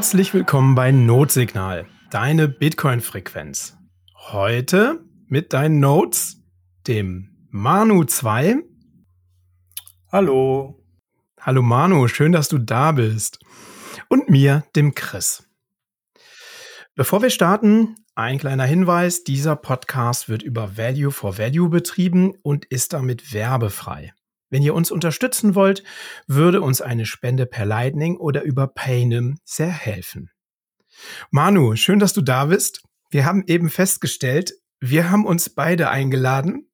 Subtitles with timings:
[0.00, 3.76] Herzlich willkommen bei Notsignal, deine Bitcoin-Frequenz.
[4.16, 6.42] Heute mit deinen Notes,
[6.86, 8.62] dem Manu 2.
[10.10, 10.82] Hallo.
[11.38, 13.40] Hallo Manu, schön, dass du da bist.
[14.08, 15.46] Und mir, dem Chris.
[16.94, 22.64] Bevor wir starten, ein kleiner Hinweis, dieser Podcast wird über Value for Value betrieben und
[22.64, 24.14] ist damit werbefrei.
[24.50, 25.84] Wenn ihr uns unterstützen wollt,
[26.26, 30.30] würde uns eine Spende per Lightning oder über Paynim sehr helfen.
[31.30, 32.82] Manu, schön, dass du da bist.
[33.10, 36.68] Wir haben eben festgestellt, wir haben uns beide eingeladen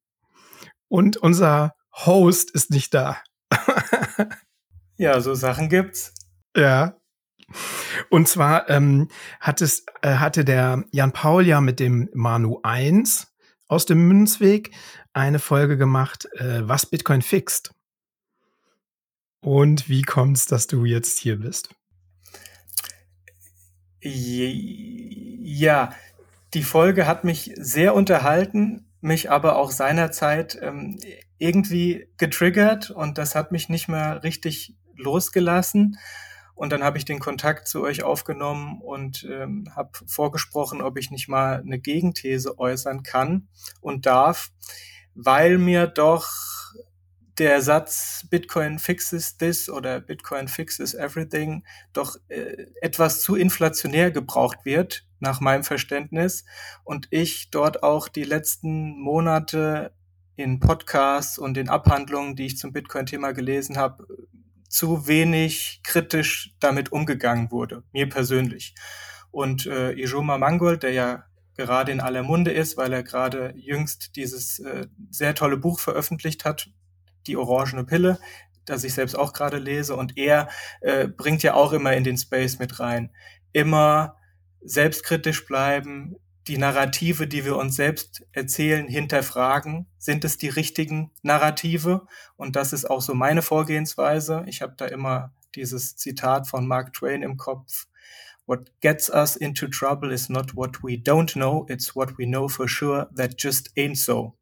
[0.87, 3.21] und unser Host ist nicht da.
[4.97, 6.13] ja, so Sachen gibt's.
[6.55, 6.97] Ja.
[8.09, 13.27] Und zwar ähm, hat es, äh, hatte der Jan Paul ja mit dem Manu 1
[13.67, 14.71] aus dem Münzweg
[15.17, 17.73] eine Folge gemacht, äh, was Bitcoin fixt.
[19.41, 21.69] Und wie kommt es, dass du jetzt hier bist?
[23.99, 25.91] Ja,
[26.53, 30.99] die Folge hat mich sehr unterhalten, mich aber auch seinerzeit ähm,
[31.39, 35.97] irgendwie getriggert und das hat mich nicht mehr richtig losgelassen.
[36.53, 41.11] Und dann habe ich den Kontakt zu euch aufgenommen und ähm, habe vorgesprochen, ob ich
[41.11, 43.47] nicht mal eine Gegenthese äußern kann
[43.81, 44.51] und darf,
[45.17, 46.29] weil mir doch
[47.39, 54.59] der Satz Bitcoin fixes this oder Bitcoin fixes everything doch äh, etwas zu inflationär gebraucht
[54.63, 56.45] wird, nach meinem Verständnis.
[56.83, 59.91] Und ich dort auch die letzten Monate
[60.35, 64.07] in Podcasts und in Abhandlungen, die ich zum Bitcoin-Thema gelesen habe,
[64.69, 68.75] zu wenig kritisch damit umgegangen wurde, mir persönlich.
[69.31, 71.25] Und äh, Ijoma Mangold, der ja
[71.57, 76.45] gerade in aller Munde ist, weil er gerade jüngst dieses äh, sehr tolle Buch veröffentlicht
[76.45, 76.69] hat,
[77.25, 78.19] Die Orangene Pille,
[78.65, 79.95] das ich selbst auch gerade lese.
[79.95, 80.47] Und er
[80.81, 83.11] äh, bringt ja auch immer in den Space mit rein.
[83.51, 84.15] Immer
[84.61, 86.15] selbstkritisch bleiben,
[86.47, 89.87] die Narrative, die wir uns selbst erzählen, hinterfragen.
[89.97, 92.07] Sind es die richtigen Narrative?
[92.37, 94.45] Und das ist auch so meine Vorgehensweise.
[94.47, 97.87] Ich habe da immer dieses Zitat von Mark Twain im Kopf.
[98.47, 102.47] What gets us into trouble is not what we don't know, it's what we know
[102.47, 104.35] for sure that just ain't so.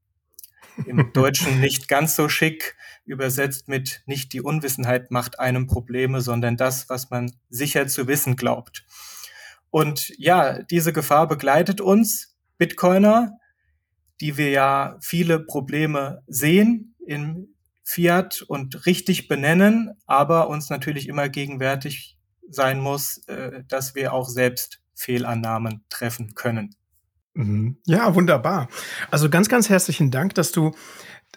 [0.86, 6.56] Im Deutschen nicht ganz so schick, übersetzt mit nicht die Unwissenheit macht einem Probleme, sondern
[6.56, 8.86] das, was man sicher zu wissen glaubt.
[9.72, 13.38] Und ja, diese Gefahr begleitet uns, Bitcoiner,
[14.22, 21.28] die wir ja viele Probleme sehen im Fiat und richtig benennen, aber uns natürlich immer
[21.30, 22.15] gegenwärtig
[22.50, 26.76] sein muss, äh, dass wir auch selbst Fehlannahmen treffen können.
[27.34, 27.78] Mhm.
[27.86, 28.70] Ja, wunderbar.
[29.12, 30.74] Also ganz, ganz herzlichen Dank, dass du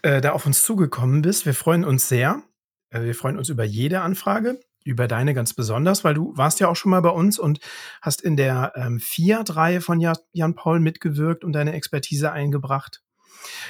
[0.02, 1.44] äh, da auf uns zugekommen bist.
[1.44, 2.42] Wir freuen uns sehr.
[2.90, 6.68] Äh, wir freuen uns über jede Anfrage über deine ganz besonders, weil du warst ja
[6.68, 7.60] auch schon mal bei uns und
[8.00, 13.02] hast in der ähm, Fiat-Reihe von Jan Paul mitgewirkt und deine Expertise eingebracht.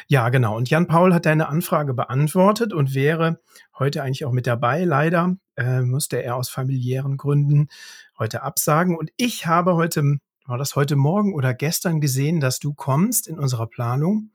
[0.06, 0.56] Ja, genau.
[0.56, 3.40] Und Jan Paul hat deine Anfrage beantwortet und wäre
[3.78, 4.84] heute eigentlich auch mit dabei.
[4.84, 7.68] Leider äh, musste er aus familiären Gründen
[8.18, 8.96] heute absagen.
[8.96, 13.38] Und ich habe heute, war das heute Morgen oder gestern gesehen, dass du kommst in
[13.38, 14.30] unserer Planung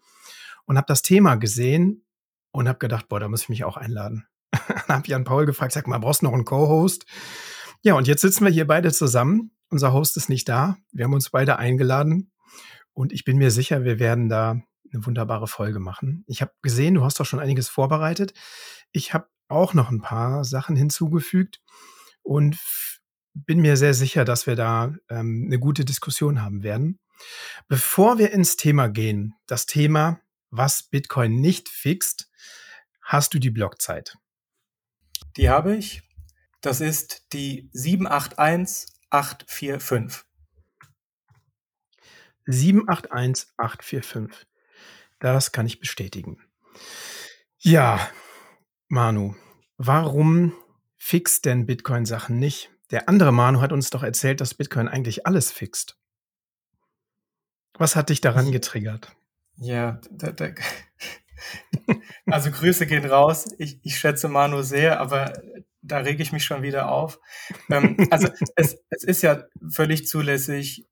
[0.66, 2.06] und habe das Thema gesehen
[2.52, 4.28] und habe gedacht, boah, da muss ich mich auch einladen.
[4.88, 7.06] Dann habe Jan Paul gefragt, sag mal, brauchst du noch einen Co-Host?
[7.82, 9.52] Ja, und jetzt sitzen wir hier beide zusammen.
[9.70, 10.78] Unser Host ist nicht da.
[10.92, 12.32] Wir haben uns beide eingeladen.
[12.94, 14.62] Und ich bin mir sicher, wir werden da
[14.94, 16.24] eine wunderbare Folge machen.
[16.28, 18.34] Ich habe gesehen, du hast doch schon einiges vorbereitet.
[18.92, 21.62] Ich habe auch noch ein paar Sachen hinzugefügt
[22.22, 22.58] und
[23.34, 27.00] bin mir sehr sicher, dass wir da ähm, eine gute Diskussion haben werden.
[27.68, 32.30] Bevor wir ins Thema gehen, das Thema, was Bitcoin nicht fixt,
[33.02, 34.18] hast du die Blockzeit.
[35.38, 36.04] Die habe ich.
[36.62, 40.24] Das ist die 781845.
[42.46, 44.48] 781845.
[45.24, 46.38] Das kann ich bestätigen.
[47.58, 48.10] Ja,
[48.90, 49.36] Manu,
[49.78, 50.52] warum
[50.98, 52.72] fixt denn Bitcoin Sachen nicht?
[52.92, 55.98] Der andere Manu hat uns doch erzählt, dass Bitcoin eigentlich alles fixt.
[57.76, 59.16] Was hat dich daran getriggert?
[59.56, 60.50] Ja, da, da,
[62.26, 63.46] also Grüße gehen raus.
[63.60, 65.42] Ich, ich schätze Manu sehr, aber
[65.82, 67.22] da rege ich mich schon wieder auf.
[67.70, 68.28] Ähm, also
[68.58, 70.86] es, es ist ja völlig zulässig,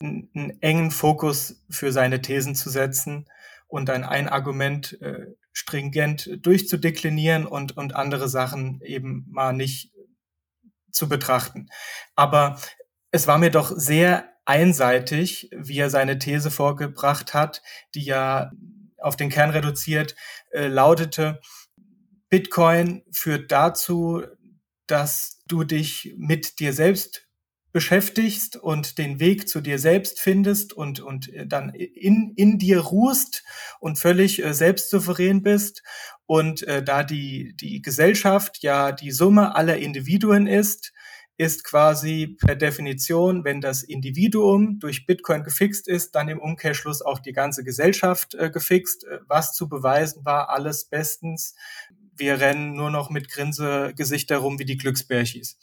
[0.00, 3.26] einen, einen engen Fokus für seine Thesen zu setzen
[3.74, 9.92] und dann ein Argument äh, stringent durchzudeklinieren und, und andere Sachen eben mal nicht
[10.92, 11.68] zu betrachten.
[12.14, 12.60] Aber
[13.10, 17.62] es war mir doch sehr einseitig, wie er seine These vorgebracht hat,
[17.96, 18.52] die ja
[18.98, 20.14] auf den Kern reduziert,
[20.52, 21.40] äh, lautete,
[22.30, 24.22] Bitcoin führt dazu,
[24.86, 27.23] dass du dich mit dir selbst
[27.74, 32.78] beschäftigst und den Weg zu dir selbst findest und, und äh, dann in, in dir
[32.78, 33.42] ruhst
[33.80, 35.82] und völlig äh, selbstsouverän bist.
[36.24, 40.92] Und äh, da die, die Gesellschaft ja die Summe aller Individuen ist,
[41.36, 47.18] ist quasi per Definition, wenn das Individuum durch Bitcoin gefixt ist, dann im Umkehrschluss auch
[47.18, 49.02] die ganze Gesellschaft äh, gefixt.
[49.02, 51.56] Äh, was zu beweisen war, alles bestens.
[52.16, 55.58] Wir rennen nur noch mit Grinsegesichter rum wie die Glücksbärchis.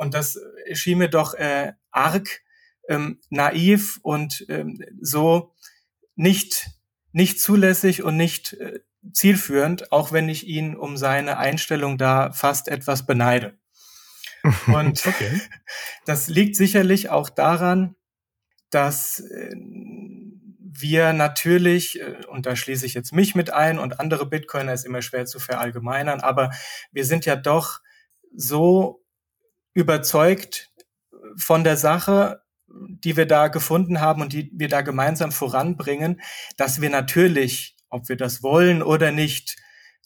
[0.00, 0.40] Und das
[0.72, 2.40] schien mir doch äh, arg
[2.88, 5.54] ähm, naiv und ähm, so
[6.16, 6.70] nicht,
[7.12, 8.80] nicht zulässig und nicht äh,
[9.12, 13.58] zielführend, auch wenn ich ihn um seine Einstellung da fast etwas beneide.
[14.68, 15.42] Und okay.
[16.06, 17.94] das liegt sicherlich auch daran,
[18.70, 24.24] dass äh, wir natürlich, äh, und da schließe ich jetzt mich mit ein und andere
[24.24, 26.52] Bitcoiner ist immer schwer zu verallgemeinern, aber
[26.90, 27.80] wir sind ja doch
[28.34, 29.00] so
[29.74, 30.70] überzeugt
[31.36, 36.20] von der Sache, die wir da gefunden haben und die wir da gemeinsam voranbringen,
[36.56, 39.56] dass wir natürlich, ob wir das wollen oder nicht,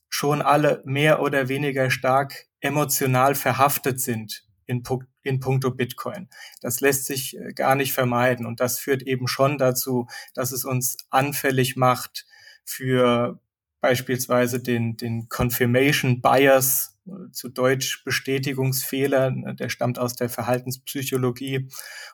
[0.08, 4.82] schon alle mehr oder weniger stark emotional verhaftet sind in,
[5.22, 6.28] in puncto Bitcoin.
[6.60, 10.64] Das lässt sich äh, gar nicht vermeiden und das führt eben schon dazu, dass es
[10.64, 12.26] uns anfällig macht
[12.64, 13.40] für
[13.80, 16.93] beispielsweise den, den Confirmation Bias
[17.32, 21.68] zu Deutsch Bestätigungsfehler, der stammt aus der Verhaltenspsychologie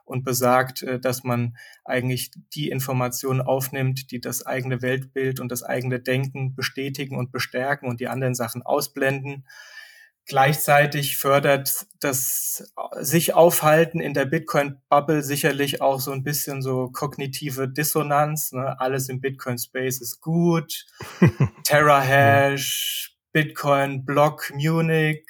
[0.04, 5.62] und besagt, äh, dass man eigentlich die Informationen aufnimmt, die das eigene Weltbild und das
[5.62, 9.44] eigene Denken bestätigen und bestärken und die anderen Sachen ausblenden.
[10.26, 17.68] Gleichzeitig fördert das sich aufhalten in der Bitcoin-Bubble sicherlich auch so ein bisschen so kognitive
[17.68, 18.52] Dissonanz.
[18.52, 18.78] Ne?
[18.78, 20.86] Alles im Bitcoin-Space ist gut.
[21.64, 25.24] Terra-Hash, Bitcoin, Block, Munich,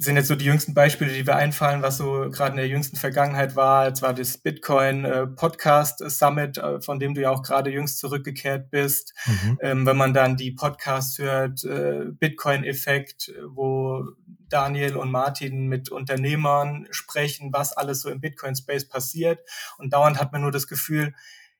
[0.00, 2.96] sind jetzt so die jüngsten Beispiele, die wir einfallen, was so gerade in der jüngsten
[2.96, 3.88] Vergangenheit war.
[3.88, 7.98] Jetzt war das Bitcoin äh, Podcast Summit, äh, von dem du ja auch gerade jüngst
[7.98, 9.12] zurückgekehrt bist.
[9.26, 9.58] Mhm.
[9.60, 14.04] Ähm, wenn man dann die Podcasts hört, äh, Bitcoin Effekt, wo
[14.48, 19.40] Daniel und Martin mit Unternehmern sprechen, was alles so im Bitcoin Space passiert.
[19.78, 21.12] Und dauernd hat man nur das Gefühl,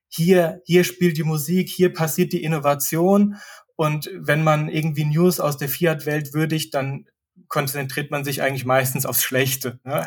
[0.08, 3.36] hier, hier spielt die Musik, hier passiert die Innovation.
[3.78, 7.06] Und wenn man irgendwie News aus der Fiat-Welt würdigt, dann
[7.46, 9.78] konzentriert man sich eigentlich meistens aufs Schlechte.
[9.84, 10.04] Ne?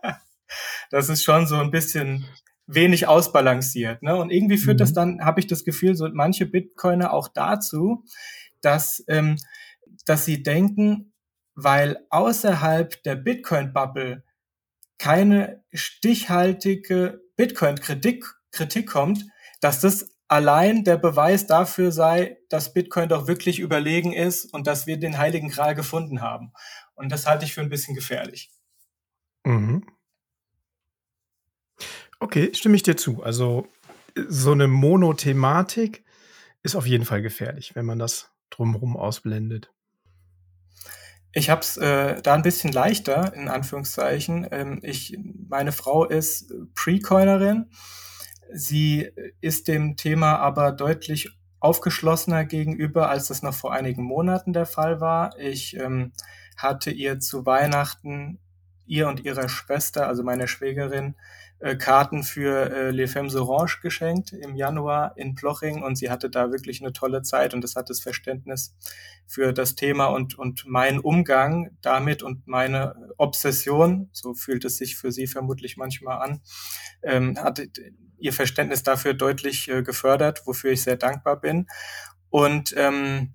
[0.90, 2.24] das ist schon so ein bisschen
[2.66, 4.02] wenig ausbalanciert.
[4.02, 4.16] Ne?
[4.16, 4.78] Und irgendwie führt mhm.
[4.78, 8.02] das dann, habe ich das Gefühl, so manche Bitcoiner auch dazu,
[8.62, 9.36] dass, ähm,
[10.06, 11.12] dass sie denken,
[11.54, 14.24] weil außerhalb der Bitcoin-Bubble
[14.96, 19.26] keine stichhaltige Bitcoin-Kritik Kritik kommt,
[19.60, 24.86] dass das allein der Beweis dafür sei, dass Bitcoin doch wirklich überlegen ist und dass
[24.86, 26.52] wir den heiligen Gral gefunden haben.
[26.94, 28.50] Und das halte ich für ein bisschen gefährlich.
[29.44, 29.84] Mhm.
[32.20, 33.24] Okay, stimme ich dir zu.
[33.24, 33.66] Also
[34.28, 36.04] so eine Monothematik
[36.62, 39.72] ist auf jeden Fall gefährlich, wenn man das drumherum ausblendet.
[41.32, 44.46] Ich habe es äh, da ein bisschen leichter, in Anführungszeichen.
[44.52, 45.16] Ähm, ich,
[45.48, 47.70] meine Frau ist Pre-Coinerin
[48.52, 51.30] Sie ist dem Thema aber deutlich
[51.60, 55.38] aufgeschlossener gegenüber, als das noch vor einigen Monaten der Fall war.
[55.38, 56.12] Ich ähm,
[56.56, 58.38] hatte ihr zu Weihnachten,
[58.90, 61.14] ihr und ihrer Schwester, also meiner Schwägerin,
[61.60, 66.28] äh, Karten für äh, Les Femmes Orange geschenkt im Januar in Ploching und sie hatte
[66.28, 68.74] da wirklich eine tolle Zeit und das hat das Verständnis
[69.26, 74.96] für das Thema und, und meinen Umgang damit und meine Obsession, so fühlt es sich
[74.96, 76.40] für sie vermutlich manchmal an,
[77.02, 77.62] ähm, hat
[78.18, 81.66] ihr Verständnis dafür deutlich äh, gefördert, wofür ich sehr dankbar bin.
[82.28, 83.34] Und ähm,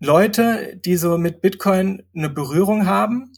[0.00, 3.32] Leute, die so mit Bitcoin eine Berührung haben,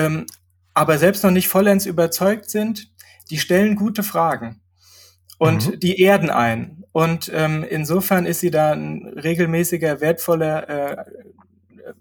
[0.00, 0.26] ähm,
[0.74, 2.90] aber selbst noch nicht vollends überzeugt sind,
[3.30, 4.60] die stellen gute Fragen
[5.38, 5.80] und mhm.
[5.80, 6.84] die erden ein.
[6.92, 11.92] Und ähm, insofern ist sie da ein regelmäßiger, wertvoller äh, äh,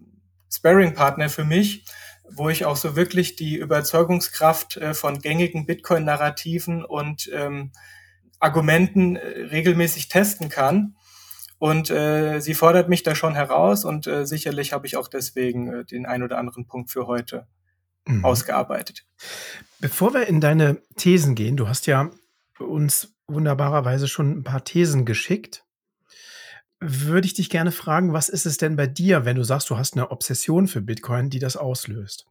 [0.51, 1.85] Sparring-Partner für mich,
[2.31, 7.71] wo ich auch so wirklich die Überzeugungskraft äh, von gängigen Bitcoin-Narrativen und ähm,
[8.39, 10.95] Argumenten äh, regelmäßig testen kann.
[11.59, 15.73] Und äh, sie fordert mich da schon heraus und äh, sicherlich habe ich auch deswegen
[15.73, 17.45] äh, den ein oder anderen Punkt für heute
[18.09, 18.25] mhm.
[18.25, 19.05] ausgearbeitet.
[19.79, 22.11] Bevor wir in deine Thesen gehen, du hast ja
[22.57, 25.63] uns wunderbarerweise schon ein paar Thesen geschickt.
[26.79, 29.77] Würde ich dich gerne fragen, was ist es denn bei dir, wenn du sagst, du
[29.77, 32.25] hast eine Obsession für Bitcoin, die das auslöst?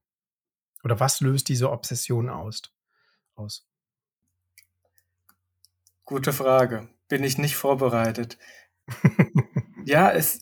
[0.85, 2.63] Oder was löst diese Obsession aus?
[3.35, 3.67] aus?
[6.05, 6.89] Gute Frage.
[7.09, 8.39] Bin ich nicht vorbereitet.
[9.85, 10.41] ja, es,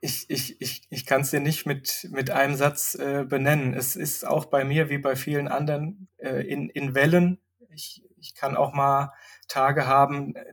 [0.00, 3.74] ich, ich, ich, ich kann es dir nicht mit, mit einem Satz äh, benennen.
[3.74, 7.40] Es ist auch bei mir wie bei vielen anderen äh, in, in Wellen.
[7.70, 9.12] Ich, ich kann auch mal
[9.48, 10.44] Tage haben, äh,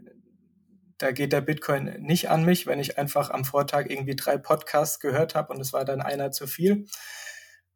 [0.98, 5.00] da geht der Bitcoin nicht an mich, wenn ich einfach am Vortag irgendwie drei Podcasts
[5.00, 6.86] gehört habe und es war dann einer zu viel.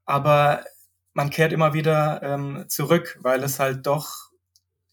[0.05, 0.63] Aber
[1.13, 4.31] man kehrt immer wieder ähm, zurück, weil es halt doch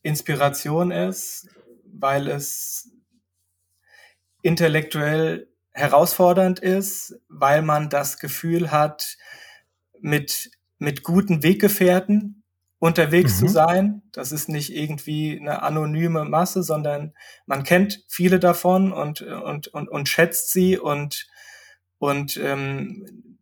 [0.02, 1.48] Inspiration ist,
[1.84, 2.90] weil es
[4.42, 9.16] intellektuell herausfordernd ist, weil man das Gefühl hat,
[10.00, 12.42] mit, mit guten Weggefährten
[12.78, 13.46] unterwegs mhm.
[13.46, 14.02] zu sein.
[14.12, 17.14] Das ist nicht irgendwie eine anonyme Masse, sondern
[17.44, 21.26] man kennt viele davon und, und, und, und schätzt sie und,
[21.98, 23.38] und ähm,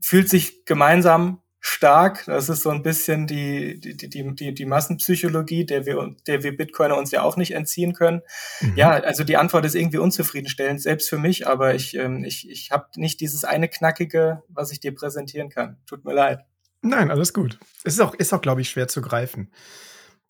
[0.00, 2.24] fühlt sich gemeinsam stark.
[2.26, 6.56] Das ist so ein bisschen die, die, die, die, die Massenpsychologie, der wir, der wir
[6.56, 8.22] Bitcoiner uns ja auch nicht entziehen können.
[8.60, 8.76] Mhm.
[8.76, 12.70] Ja, also die Antwort ist irgendwie unzufriedenstellend, selbst für mich, aber ich, ähm, ich, ich
[12.70, 15.76] habe nicht dieses eine Knackige, was ich dir präsentieren kann.
[15.86, 16.44] Tut mir leid.
[16.82, 17.58] Nein, alles gut.
[17.82, 19.52] Es ist auch, ist auch glaube ich, schwer zu greifen,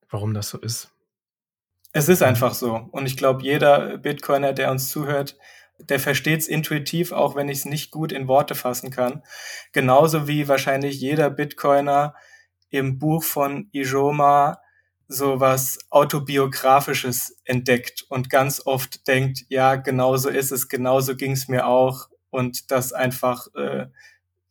[0.09, 0.91] warum das so ist.
[1.93, 2.89] Es ist einfach so.
[2.93, 5.37] Und ich glaube, jeder Bitcoiner, der uns zuhört,
[5.79, 9.23] der versteht es intuitiv, auch wenn ich es nicht gut in Worte fassen kann.
[9.73, 12.15] Genauso wie wahrscheinlich jeder Bitcoiner
[12.71, 14.59] im Buch von Ijoma
[15.09, 21.49] so was autobiografisches entdeckt und ganz oft denkt, ja, genauso ist es, genauso ging es
[21.49, 23.87] mir auch und das einfach äh,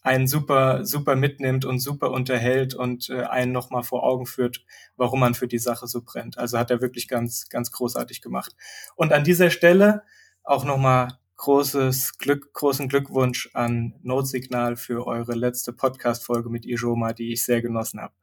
[0.02, 4.66] einen super, super mitnimmt und super unterhält und äh, einen nochmal vor Augen führt,
[4.96, 6.40] warum man für die Sache so brennt.
[6.40, 8.56] Also hat er wirklich ganz, ganz großartig gemacht.
[8.96, 10.04] Und an dieser Stelle
[10.48, 17.34] auch nochmal großes Glück, großen Glückwunsch an Notsignal für eure letzte Podcast-Folge mit Ijoma, die
[17.34, 18.14] ich sehr genossen habe.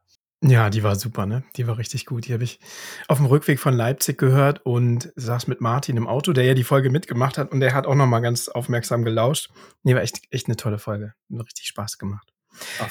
[0.42, 1.42] Ja, die war super, ne?
[1.56, 2.26] Die war richtig gut.
[2.26, 2.60] Die habe ich
[3.08, 6.64] auf dem Rückweg von Leipzig gehört und saß mit Martin im Auto, der ja die
[6.64, 9.50] Folge mitgemacht hat und der hat auch noch mal ganz aufmerksam gelauscht.
[9.84, 11.14] Nee, war echt, echt eine tolle Folge.
[11.32, 12.30] Hat richtig Spaß gemacht.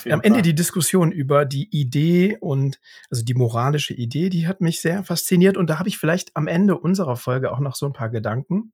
[0.09, 0.41] Am Ende Fall.
[0.41, 5.55] die Diskussion über die Idee und also die moralische Idee, die hat mich sehr fasziniert
[5.55, 8.73] und da habe ich vielleicht am Ende unserer Folge auch noch so ein paar Gedanken.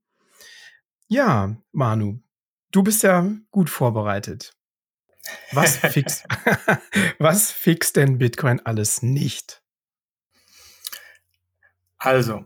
[1.11, 2.19] Ja, Manu,
[2.69, 4.55] du bist ja gut vorbereitet.
[5.51, 6.25] Was fixt,
[7.17, 9.63] was fixt denn Bitcoin alles nicht?
[11.97, 12.45] Also,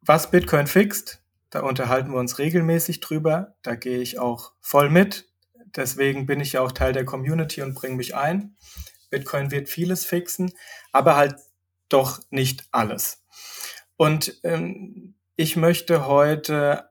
[0.00, 3.54] was Bitcoin fixt, da unterhalten wir uns regelmäßig drüber.
[3.62, 5.30] Da gehe ich auch voll mit.
[5.76, 8.56] Deswegen bin ich ja auch Teil der Community und bringe mich ein.
[9.10, 10.52] Bitcoin wird vieles fixen,
[10.90, 11.36] aber halt
[11.88, 13.22] doch nicht alles.
[13.96, 16.90] Und ähm, ich möchte heute,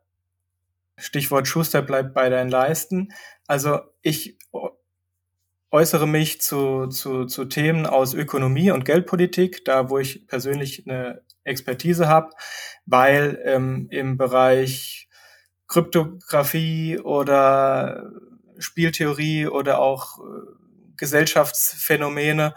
[1.02, 3.10] Stichwort Schuster bleibt bei deinen Leisten,
[3.48, 4.38] also ich
[5.72, 11.22] äußere mich zu, zu, zu Themen aus Ökonomie und Geldpolitik, da wo ich persönlich eine
[11.44, 12.30] Expertise habe,
[12.86, 15.08] weil ähm, im Bereich
[15.68, 18.12] Kryptographie oder
[18.60, 20.22] Spieltheorie oder auch äh,
[20.98, 22.54] Gesellschaftsphänomene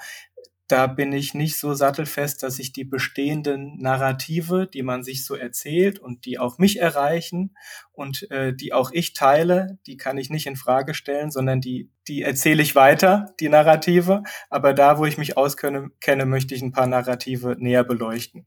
[0.67, 5.35] da bin ich nicht so sattelfest, dass ich die bestehenden Narrative, die man sich so
[5.35, 7.55] erzählt und die auch mich erreichen
[7.93, 11.91] und äh, die auch ich teile, die kann ich nicht in Frage stellen, sondern die,
[12.09, 14.23] die erzähle ich weiter, die Narrative.
[14.49, 18.47] Aber da, wo ich mich auskenne, kenne, möchte ich ein paar Narrative näher beleuchten.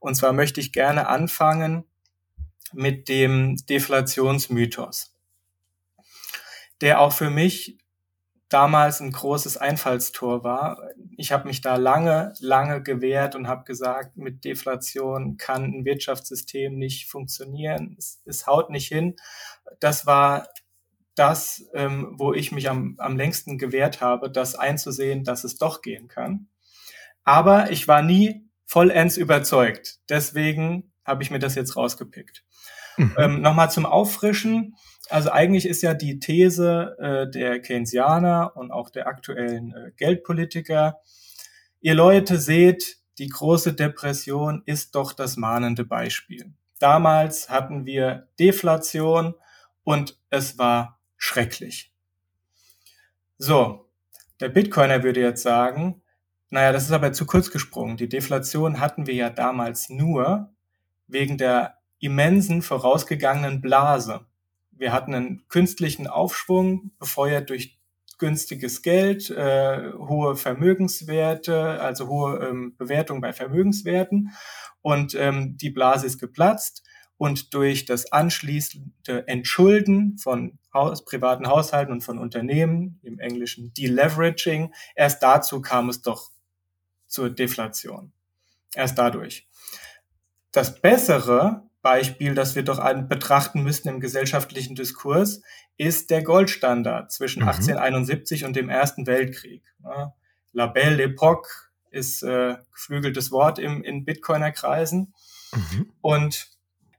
[0.00, 1.84] Und zwar möchte ich gerne anfangen
[2.72, 5.14] mit dem Deflationsmythos,
[6.80, 7.78] der auch für mich
[8.48, 10.90] damals ein großes Einfallstor war.
[11.16, 16.76] Ich habe mich da lange, lange gewehrt und habe gesagt, mit Deflation kann ein Wirtschaftssystem
[16.76, 17.96] nicht funktionieren.
[17.98, 19.16] Es, es haut nicht hin.
[19.80, 20.48] Das war
[21.14, 25.80] das, ähm, wo ich mich am, am längsten gewehrt habe, das einzusehen, dass es doch
[25.80, 26.48] gehen kann.
[27.22, 30.00] Aber ich war nie vollends überzeugt.
[30.08, 32.44] Deswegen habe ich mir das jetzt rausgepickt.
[32.96, 33.14] Mhm.
[33.18, 34.76] Ähm, Nochmal zum Auffrischen.
[35.10, 41.00] Also eigentlich ist ja die These äh, der Keynesianer und auch der aktuellen äh, Geldpolitiker,
[41.80, 46.52] ihr Leute seht, die große Depression ist doch das mahnende Beispiel.
[46.78, 49.34] Damals hatten wir Deflation
[49.84, 51.92] und es war schrecklich.
[53.38, 53.88] So,
[54.40, 56.02] der Bitcoiner würde jetzt sagen,
[56.50, 57.96] naja, das ist aber zu kurz gesprungen.
[57.96, 60.54] Die Deflation hatten wir ja damals nur
[61.06, 64.26] wegen der immensen vorausgegangenen Blase
[64.76, 67.78] wir hatten einen künstlichen Aufschwung, befeuert durch
[68.18, 74.30] günstiges Geld, äh, hohe Vermögenswerte, also hohe ähm, Bewertung bei Vermögenswerten.
[74.82, 76.82] Und ähm, die Blase ist geplatzt.
[77.16, 84.74] Und durch das anschließende Entschulden von Haus, privaten Haushalten und von Unternehmen, im Englischen Deleveraging,
[84.96, 86.30] erst dazu kam es doch
[87.06, 88.12] zur Deflation.
[88.74, 89.46] Erst dadurch.
[90.50, 95.42] Das Bessere Beispiel, das wir doch betrachten müssen im gesellschaftlichen Diskurs,
[95.76, 97.48] ist der Goldstandard zwischen mhm.
[97.48, 99.62] 1871 und dem Ersten Weltkrieg.
[100.52, 105.12] La Belle Époque ist äh, geflügeltes Wort im, in Bitcoiner-Kreisen.
[105.52, 105.92] Mhm.
[106.00, 106.48] Und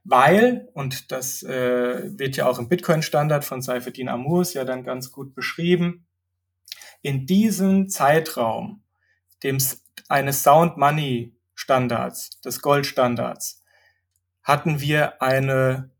[0.04, 5.10] weil, und das äh, wird ja auch im Bitcoin-Standard von Seifedin Amours ja dann ganz
[5.10, 6.06] gut beschrieben,
[7.02, 8.84] in diesem Zeitraum
[9.42, 9.58] dem,
[10.08, 13.64] eines Sound Money Standards, des Goldstandards,
[14.46, 15.90] hatten wir eine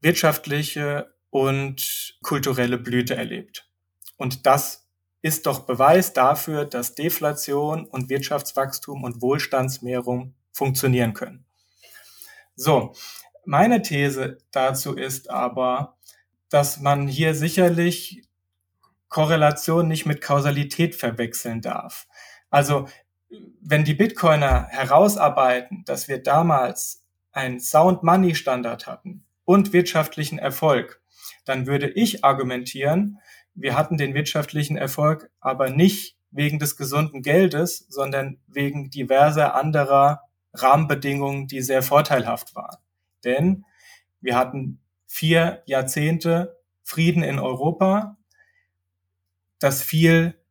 [0.00, 3.68] wirtschaftliche und kulturelle Blüte erlebt.
[4.16, 4.88] Und das
[5.20, 11.44] ist doch Beweis dafür, dass Deflation und Wirtschaftswachstum und Wohlstandsmehrung funktionieren können.
[12.56, 12.94] So,
[13.44, 15.98] meine These dazu ist aber,
[16.48, 18.22] dass man hier sicherlich
[19.10, 22.08] Korrelation nicht mit Kausalität verwechseln darf.
[22.48, 22.88] Also,
[23.60, 27.01] wenn die Bitcoiner herausarbeiten, dass wir damals
[27.32, 31.02] einen Sound Money Standard hatten und wirtschaftlichen Erfolg,
[31.44, 33.18] dann würde ich argumentieren,
[33.54, 40.22] wir hatten den wirtschaftlichen Erfolg aber nicht wegen des gesunden Geldes, sondern wegen diverser anderer
[40.54, 42.78] Rahmenbedingungen, die sehr vorteilhaft waren.
[43.24, 43.64] Denn
[44.20, 48.16] wir hatten vier Jahrzehnte Frieden in Europa.
[49.58, 50.41] Das fiel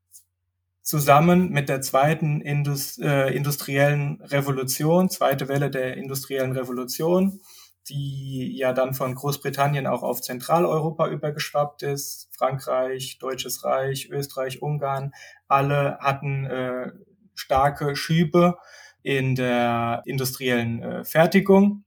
[0.91, 7.39] zusammen mit der zweiten Indus äh, industriellen Revolution, zweite Welle der industriellen Revolution,
[7.87, 12.27] die ja dann von Großbritannien auch auf Zentraleuropa übergeschwappt ist.
[12.37, 15.13] Frankreich, Deutsches Reich, Österreich, Ungarn,
[15.47, 16.91] alle hatten äh,
[17.35, 18.57] starke Schübe
[19.01, 21.85] in der industriellen äh, Fertigung.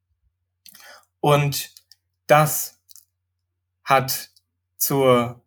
[1.20, 1.74] Und
[2.26, 2.80] das
[3.84, 4.30] hat
[4.78, 5.42] zur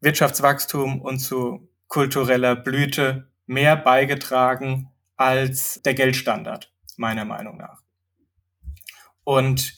[0.00, 7.82] Wirtschaftswachstum und zu kultureller Blüte mehr beigetragen als der Geldstandard, meiner Meinung nach.
[9.24, 9.76] Und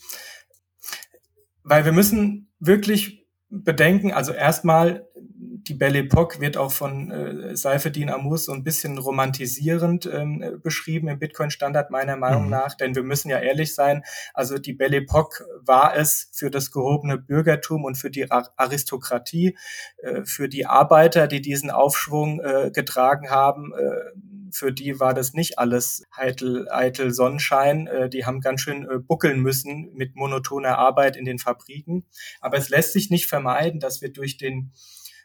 [1.64, 5.09] weil wir müssen wirklich bedenken, also erstmal
[5.57, 11.09] die Belle Époque wird auch von äh, Seifedin Amus so ein bisschen romantisierend ähm, beschrieben
[11.09, 12.51] im Bitcoin-Standard meiner Meinung mhm.
[12.51, 16.71] nach, denn wir müssen ja ehrlich sein, also die Belle Époque war es für das
[16.71, 19.57] gehobene Bürgertum und für die Aristokratie,
[19.99, 24.19] äh, für die Arbeiter, die diesen Aufschwung äh, getragen haben, äh,
[24.51, 27.88] für die war das nicht alles eitel, eitel Sonnenschein.
[27.88, 32.05] Äh, die haben ganz schön äh, buckeln müssen mit monotoner Arbeit in den Fabriken.
[32.40, 34.73] Aber es lässt sich nicht vermeiden, dass wir durch den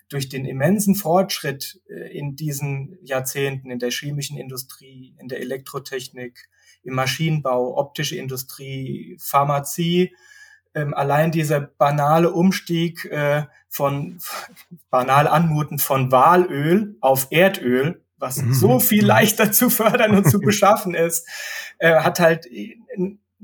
[0.09, 6.49] durch den immensen Fortschritt äh, in diesen Jahrzehnten in der chemischen Industrie, in der Elektrotechnik,
[6.83, 10.15] im Maschinenbau, optische Industrie, Pharmazie,
[10.73, 14.19] ähm, allein dieser banale Umstieg äh, von
[14.89, 18.53] banal anmutend von Walöl auf Erdöl, was mhm.
[18.53, 21.27] so viel leichter zu fördern und zu beschaffen ist,
[21.77, 22.47] äh, hat halt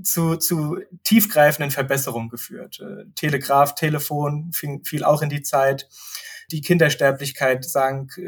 [0.04, 2.84] zu, zu tiefgreifenden Verbesserungen geführt.
[3.16, 5.88] Telegraph, Telefon fing, fiel auch in die Zeit
[6.52, 8.20] die Kindersterblichkeit sank,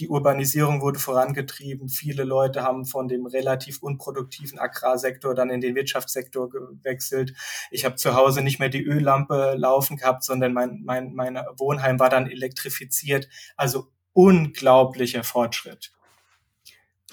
[0.00, 1.88] die Urbanisierung wurde vorangetrieben.
[1.88, 7.34] Viele Leute haben von dem relativ unproduktiven Agrarsektor dann in den Wirtschaftssektor gewechselt.
[7.70, 11.98] Ich habe zu Hause nicht mehr die Öllampe laufen gehabt, sondern mein, mein, mein Wohnheim
[11.98, 13.28] war dann elektrifiziert.
[13.56, 15.92] Also unglaublicher Fortschritt.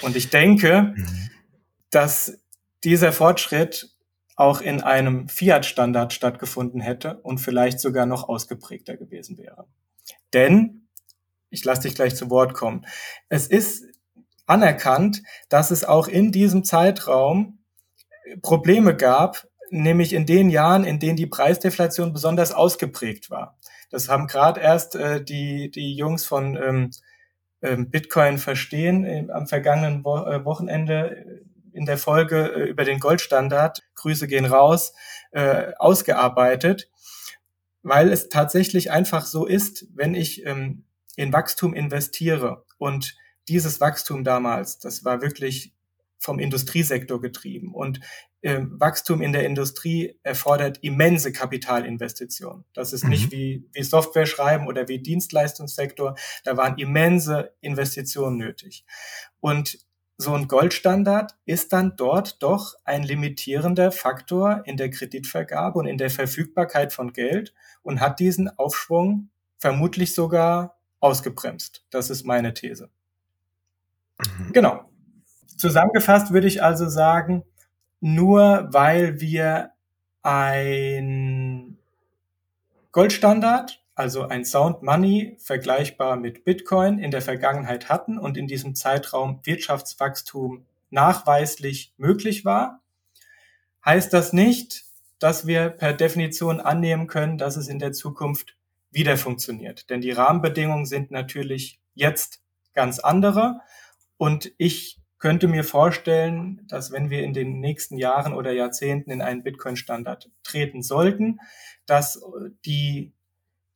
[0.02, 1.30] Und ich denke, mhm.
[1.90, 2.40] dass
[2.84, 3.96] dieser Fortschritt
[4.36, 9.66] auch in einem Fiat-Standard stattgefunden hätte und vielleicht sogar noch ausgeprägter gewesen wäre.
[10.34, 10.88] Denn,
[11.50, 12.86] ich lasse dich gleich zu Wort kommen,
[13.30, 13.86] es ist
[14.46, 17.60] anerkannt, dass es auch in diesem Zeitraum
[18.42, 23.58] Probleme gab, nämlich in den Jahren, in denen die Preisdeflation besonders ausgeprägt war.
[23.90, 26.92] Das haben gerade erst äh, die, die Jungs von ähm,
[27.62, 31.42] ähm, Bitcoin verstehen äh, am vergangenen Wo äh, Wochenende äh,
[31.74, 34.94] in der Folge äh, über den Goldstandard, Grüße gehen raus,
[35.32, 36.90] äh, ausgearbeitet
[37.88, 40.84] weil es tatsächlich einfach so ist, wenn ich ähm,
[41.16, 43.16] in Wachstum investiere und
[43.48, 45.74] dieses Wachstum damals, das war wirklich
[46.20, 48.00] vom Industriesektor getrieben und
[48.42, 52.66] äh, Wachstum in der Industrie erfordert immense Kapitalinvestitionen.
[52.74, 53.10] Das ist mhm.
[53.12, 56.16] nicht wie, wie Software schreiben oder wie Dienstleistungssektor.
[56.44, 58.86] Da waren immense Investitionen nötig.
[59.40, 59.80] Und
[60.18, 66.00] so ein Goldstandard ist dann dort doch ein limitierender Faktor in der Kreditvergabe und in
[66.00, 67.54] der Verfügbarkeit von Geld
[67.84, 71.86] und hat diesen Aufschwung vermutlich sogar ausgebremst.
[71.92, 72.90] Das ist meine These.
[74.20, 74.54] Mhm.
[74.54, 74.90] Genau.
[75.56, 77.44] Zusammengefasst würde ich also sagen,
[78.00, 79.72] nur weil wir
[80.24, 81.78] ein
[82.92, 88.76] Goldstandard also ein Sound Money vergleichbar mit Bitcoin in der Vergangenheit hatten und in diesem
[88.76, 92.82] Zeitraum Wirtschaftswachstum nachweislich möglich war,
[93.84, 94.84] heißt das nicht,
[95.18, 98.56] dass wir per Definition annehmen können, dass es in der Zukunft
[98.92, 99.90] wieder funktioniert.
[99.90, 102.42] Denn die Rahmenbedingungen sind natürlich jetzt
[102.74, 103.62] ganz andere.
[104.18, 109.24] Und ich könnte mir vorstellen, dass wenn wir in den nächsten Jahren oder Jahrzehnten in
[109.24, 111.40] einen Bitcoin-Standard treten sollten,
[111.88, 112.22] dass
[112.64, 113.14] die,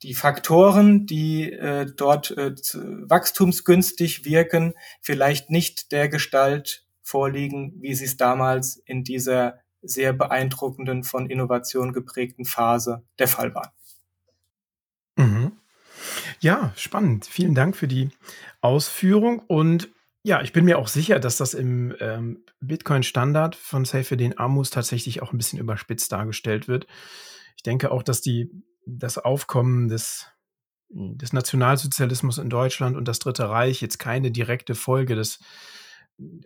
[0.04, 8.06] die Faktoren, die äh, dort äh, wachstumsgünstig wirken, vielleicht nicht der Gestalt vorliegen, wie sie
[8.06, 13.74] es damals in dieser sehr beeindruckenden, von Innovation geprägten Phase der Fall war.
[15.18, 15.54] Mhm.
[16.40, 17.26] Ja, spannend.
[17.26, 18.10] Vielen Dank für die
[18.62, 19.40] Ausführung.
[19.40, 19.90] Und
[20.24, 25.22] ja, ich bin mir auch sicher, dass das im ähm, Bitcoin-Standard von Saifedean Amus tatsächlich
[25.22, 26.88] auch ein bisschen überspitzt dargestellt wird.
[27.56, 28.50] Ich denke auch, dass die,
[28.98, 30.28] das Aufkommen des,
[30.90, 35.40] des Nationalsozialismus in Deutschland und das Dritte Reich jetzt keine direkte Folge des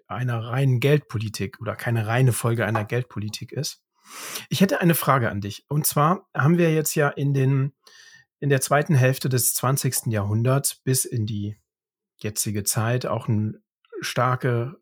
[0.08, 3.82] einer reinen Geldpolitik oder keine reine Folge einer Geldpolitik ist.
[4.50, 5.66] Ich hätte eine Frage an dich.
[5.68, 7.74] Und zwar haben wir jetzt ja in den
[8.40, 10.08] in der zweiten Hälfte des 20.
[10.08, 11.58] Jahrhunderts bis in die
[12.18, 13.62] jetzige Zeit auch eine
[14.02, 14.76] starke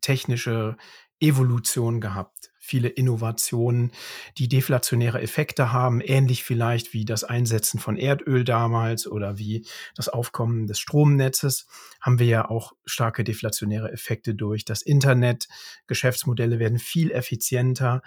[0.00, 0.76] technische
[1.20, 2.52] Evolution gehabt.
[2.66, 3.92] Viele Innovationen,
[4.38, 10.08] die deflationäre Effekte haben, ähnlich vielleicht wie das Einsetzen von Erdöl damals oder wie das
[10.08, 11.68] Aufkommen des Stromnetzes,
[12.00, 15.46] haben wir ja auch starke deflationäre Effekte durch das Internet.
[15.86, 18.02] Geschäftsmodelle werden viel effizienter,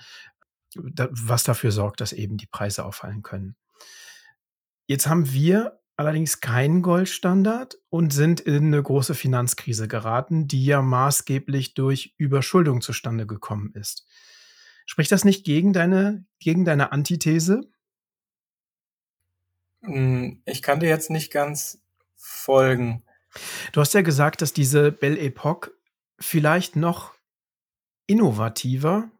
[0.75, 3.55] was dafür sorgt, dass eben die Preise auffallen können.
[4.87, 10.81] Jetzt haben wir allerdings keinen Goldstandard und sind in eine große Finanzkrise geraten, die ja
[10.81, 14.07] maßgeblich durch Überschuldung zustande gekommen ist.
[14.89, 17.61] Spricht das nicht gegen deine, gegen deine Antithese?
[19.83, 21.79] Hm, ich kann dir jetzt nicht ganz
[22.15, 23.03] folgen.
[23.71, 25.69] Du hast ja gesagt, dass diese Belle Epoque
[26.19, 27.13] vielleicht noch
[28.07, 29.11] innovativer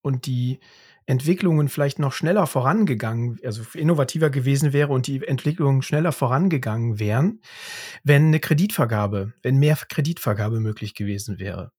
[0.00, 0.60] und die
[1.04, 7.42] Entwicklungen vielleicht noch schneller vorangegangen, also innovativer gewesen wäre und die Entwicklungen schneller vorangegangen wären,
[8.02, 11.70] wenn eine Kreditvergabe, wenn mehr Kreditvergabe möglich gewesen wäre.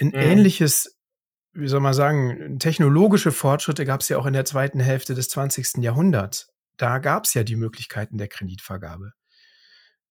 [0.00, 0.14] Ein mhm.
[0.14, 0.98] ähnliches,
[1.54, 5.28] wie soll man sagen, technologische Fortschritte gab es ja auch in der zweiten Hälfte des
[5.28, 5.82] 20.
[5.82, 6.52] Jahrhunderts.
[6.76, 9.12] Da gab es ja die Möglichkeiten der Kreditvergabe.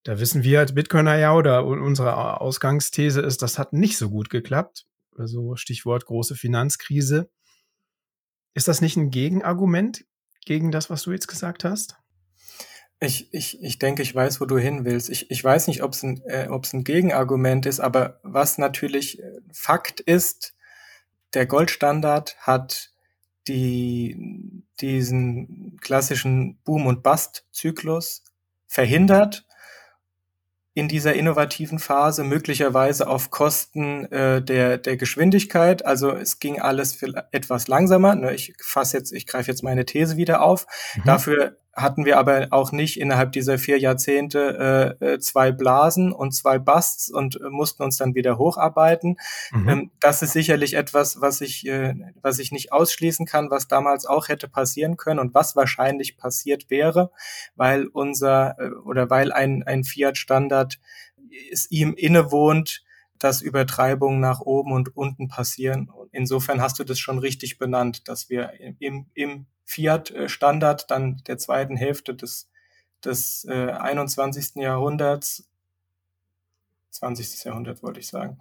[0.03, 4.29] Da wissen wir als Bitcoiner ja oder unsere Ausgangsthese ist, das hat nicht so gut
[4.29, 4.85] geklappt.
[5.17, 7.29] Also Stichwort große Finanzkrise.
[8.53, 10.05] Ist das nicht ein Gegenargument
[10.45, 11.95] gegen das, was du jetzt gesagt hast?
[12.99, 15.09] Ich, ich, ich denke, ich weiß, wo du hin willst.
[15.09, 19.41] Ich, ich weiß nicht, ob es ein, äh, ein Gegenargument ist, aber was natürlich äh,
[19.51, 20.55] Fakt ist,
[21.33, 22.91] der Goldstandard hat
[23.47, 28.23] die, diesen klassischen Boom- und Bust-Zyklus
[28.67, 29.45] verhindert
[30.75, 35.85] in dieser innovativen Phase, möglicherweise auf Kosten äh, der, der Geschwindigkeit.
[35.85, 38.15] Also es ging alles etwas langsamer.
[38.15, 40.65] Ne, ich fasse jetzt, ich greife jetzt meine These wieder auf.
[40.95, 41.03] Mhm.
[41.05, 46.33] Dafür hatten wir aber auch nicht innerhalb dieser vier Jahrzehnte äh, äh, zwei Blasen und
[46.33, 49.17] zwei Busts und äh, mussten uns dann wieder hocharbeiten.
[49.51, 49.69] Mhm.
[49.69, 54.05] Ähm, das ist sicherlich etwas, was ich, äh, was ich nicht ausschließen kann, was damals
[54.05, 57.11] auch hätte passieren können und was wahrscheinlich passiert wäre,
[57.55, 60.79] weil unser äh, oder weil ein, ein Fiat-Standard
[61.51, 62.83] es ihm innewohnt,
[63.17, 65.89] dass Übertreibungen nach oben und unten passieren.
[66.11, 71.75] Insofern hast du das schon richtig benannt, dass wir im, im Fiat-Standard dann der zweiten
[71.75, 72.49] Hälfte des,
[73.03, 74.55] des äh, 21.
[74.55, 75.47] Jahrhunderts,
[76.91, 77.43] 20.
[77.43, 78.37] Jahrhundert wollte ich sagen,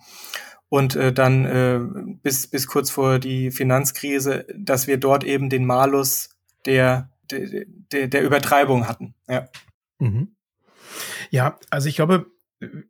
[0.69, 1.81] und äh, dann äh,
[2.23, 6.31] bis, bis kurz vor die Finanzkrise, dass wir dort eben den Malus
[6.65, 9.15] der, der, der, der Übertreibung hatten.
[9.29, 9.49] Ja.
[9.99, 10.35] Mhm.
[11.31, 12.27] Ja, also ich glaube,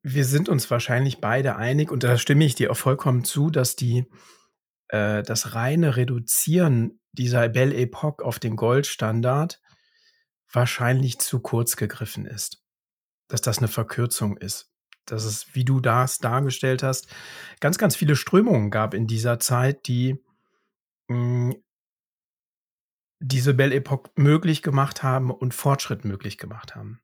[0.02, 3.76] wir sind uns wahrscheinlich beide einig und da stimme ich dir auch vollkommen zu, dass
[3.76, 4.06] die
[4.92, 9.60] äh, das reine Reduzieren dieser Belle Epoque auf den Goldstandard
[10.52, 12.62] wahrscheinlich zu kurz gegriffen ist.
[13.28, 14.70] Dass das eine Verkürzung ist.
[15.06, 17.08] Dass es, wie du das dargestellt hast,
[17.58, 20.22] ganz, ganz viele Strömungen gab in dieser Zeit, die
[21.08, 21.62] mh, hm,
[23.24, 27.00] diese Belle Epoque möglich gemacht haben und Fortschritt möglich gemacht haben.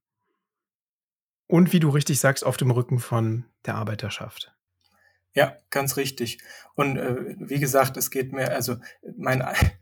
[1.47, 4.58] Und wie du richtig sagst, auf dem Rücken von der Arbeiterschaft.
[5.39, 6.39] Ja, ganz richtig.
[6.75, 8.75] Und äh, wie gesagt, es geht mir, also
[9.17, 9.41] mein,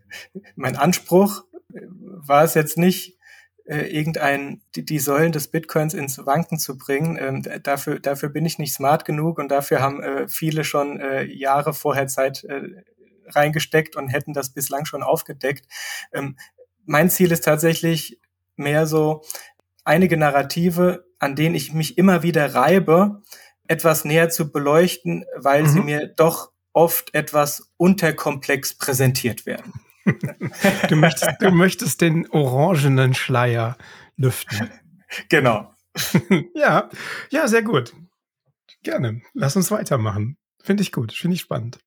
[0.55, 3.17] mein Anspruch äh, war es jetzt nicht,
[3.65, 7.17] äh, irgendein, die, die Säulen des Bitcoins ins Wanken zu bringen.
[7.19, 11.23] Ähm, dafür, dafür bin ich nicht smart genug und dafür haben äh, viele schon äh,
[11.23, 12.85] Jahre vorher Zeit äh,
[13.29, 15.67] reingesteckt und hätten das bislang schon aufgedeckt.
[16.13, 16.37] Ähm,
[16.85, 18.21] mein Ziel ist tatsächlich
[18.57, 19.23] mehr so
[19.85, 23.23] einige Narrative, an denen ich mich immer wieder reibe,
[23.69, 25.69] etwas näher zu beleuchten, weil mhm.
[25.69, 29.73] sie mir doch oft etwas unterkomplex präsentiert werden.
[30.89, 33.77] du, möchtest, du möchtest den orangenen Schleier
[34.17, 34.71] lüften.
[35.29, 35.73] Genau.
[36.55, 36.91] ja,
[37.31, 37.95] ja, sehr gut.
[38.83, 39.23] Gerne.
[39.35, 40.37] Lass uns weitermachen.
[40.61, 41.79] Finde ich gut, finde ich spannend.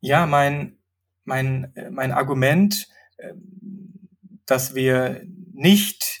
[0.00, 0.78] Ja, mein,
[1.24, 2.86] mein, äh, mein Argument,
[3.18, 4.08] ähm,
[4.46, 5.22] dass wir
[5.52, 6.20] nicht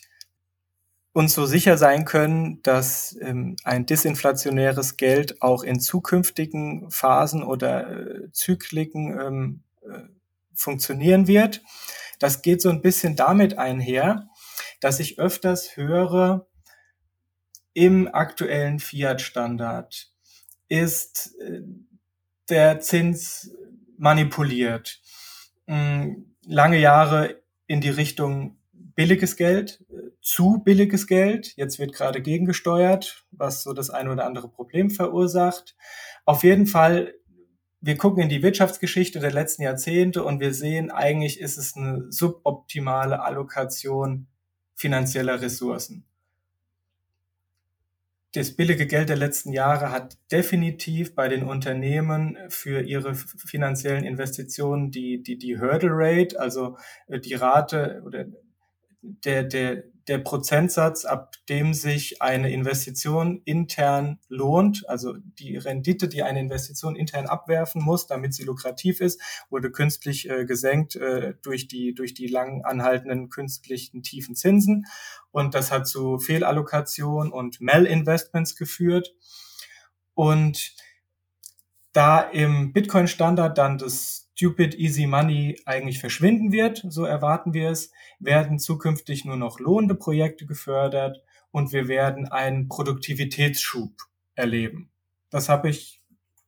[1.18, 7.90] uns so sicher sein können, dass ähm, ein disinflationäres Geld auch in zukünftigen Phasen oder
[7.90, 10.02] äh, Zykliken ähm, äh,
[10.54, 11.60] funktionieren wird.
[12.20, 14.28] Das geht so ein bisschen damit einher,
[14.78, 16.46] dass ich öfters höre,
[17.74, 20.12] im aktuellen Fiat-Standard
[20.68, 21.62] ist äh,
[22.48, 23.50] der Zins
[23.96, 25.00] manipuliert.
[25.66, 31.56] Hm, lange Jahre in die Richtung billiges Geld, äh, zu billiges Geld.
[31.56, 35.74] Jetzt wird gerade gegengesteuert, was so das eine oder andere Problem verursacht.
[36.26, 37.14] Auf jeden Fall,
[37.80, 42.12] wir gucken in die Wirtschaftsgeschichte der letzten Jahrzehnte und wir sehen, eigentlich ist es eine
[42.12, 44.26] suboptimale Allokation
[44.74, 46.04] finanzieller Ressourcen.
[48.34, 54.90] Das billige Geld der letzten Jahre hat definitiv bei den Unternehmen für ihre finanziellen Investitionen
[54.90, 58.26] die, die, die Hurdle Rate, also äh, die Rate oder
[59.00, 66.22] der, der, der Prozentsatz, ab dem sich eine Investition intern lohnt, also die Rendite, die
[66.22, 71.68] eine Investition intern abwerfen muss, damit sie lukrativ ist, wurde künstlich äh, gesenkt äh, durch
[71.68, 74.86] die durch die lang anhaltenden künstlichen tiefen Zinsen.
[75.30, 79.14] Und das hat zu Fehlallokation und Malinvestments geführt.
[80.14, 80.74] Und
[81.92, 87.90] da im Bitcoin-Standard dann das Stupid Easy Money eigentlich verschwinden wird, so erwarten wir es,
[88.20, 93.90] werden zukünftig nur noch lohnende Projekte gefördert und wir werden einen Produktivitätsschub
[94.36, 94.90] erleben.
[95.28, 96.00] Das habe ich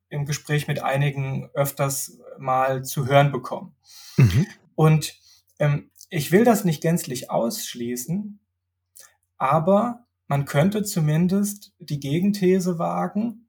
[0.09, 3.75] im Gespräch mit einigen öfters mal zu hören bekommen.
[4.17, 4.47] Mhm.
[4.77, 5.17] Und
[5.59, 8.39] ähm, ich will das nicht gänzlich ausschließen,
[9.37, 13.49] aber man könnte zumindest die Gegenthese wagen.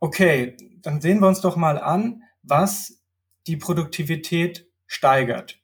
[0.00, 2.95] Okay, dann sehen wir uns doch mal an, was
[3.46, 5.60] die Produktivität steigert.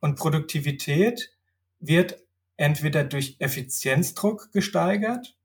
[0.00, 1.30] Und Produktivität
[1.80, 2.22] wird
[2.56, 5.36] entweder durch Effizienzdruck gesteigert,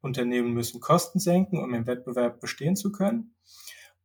[0.00, 3.34] Unternehmen müssen Kosten senken, um im Wettbewerb bestehen zu können,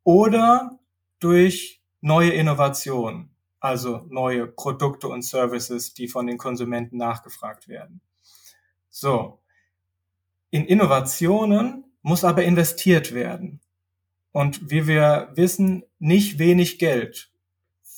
[0.04, 0.80] oder
[1.20, 3.30] durch neue Innovationen,
[3.60, 8.02] also neue Produkte und Services, die von den Konsumenten nachgefragt werden.
[8.90, 9.40] So.
[10.50, 13.62] In Innovationen muss aber investiert werden.
[14.32, 17.33] Und wie wir wissen, nicht wenig Geld.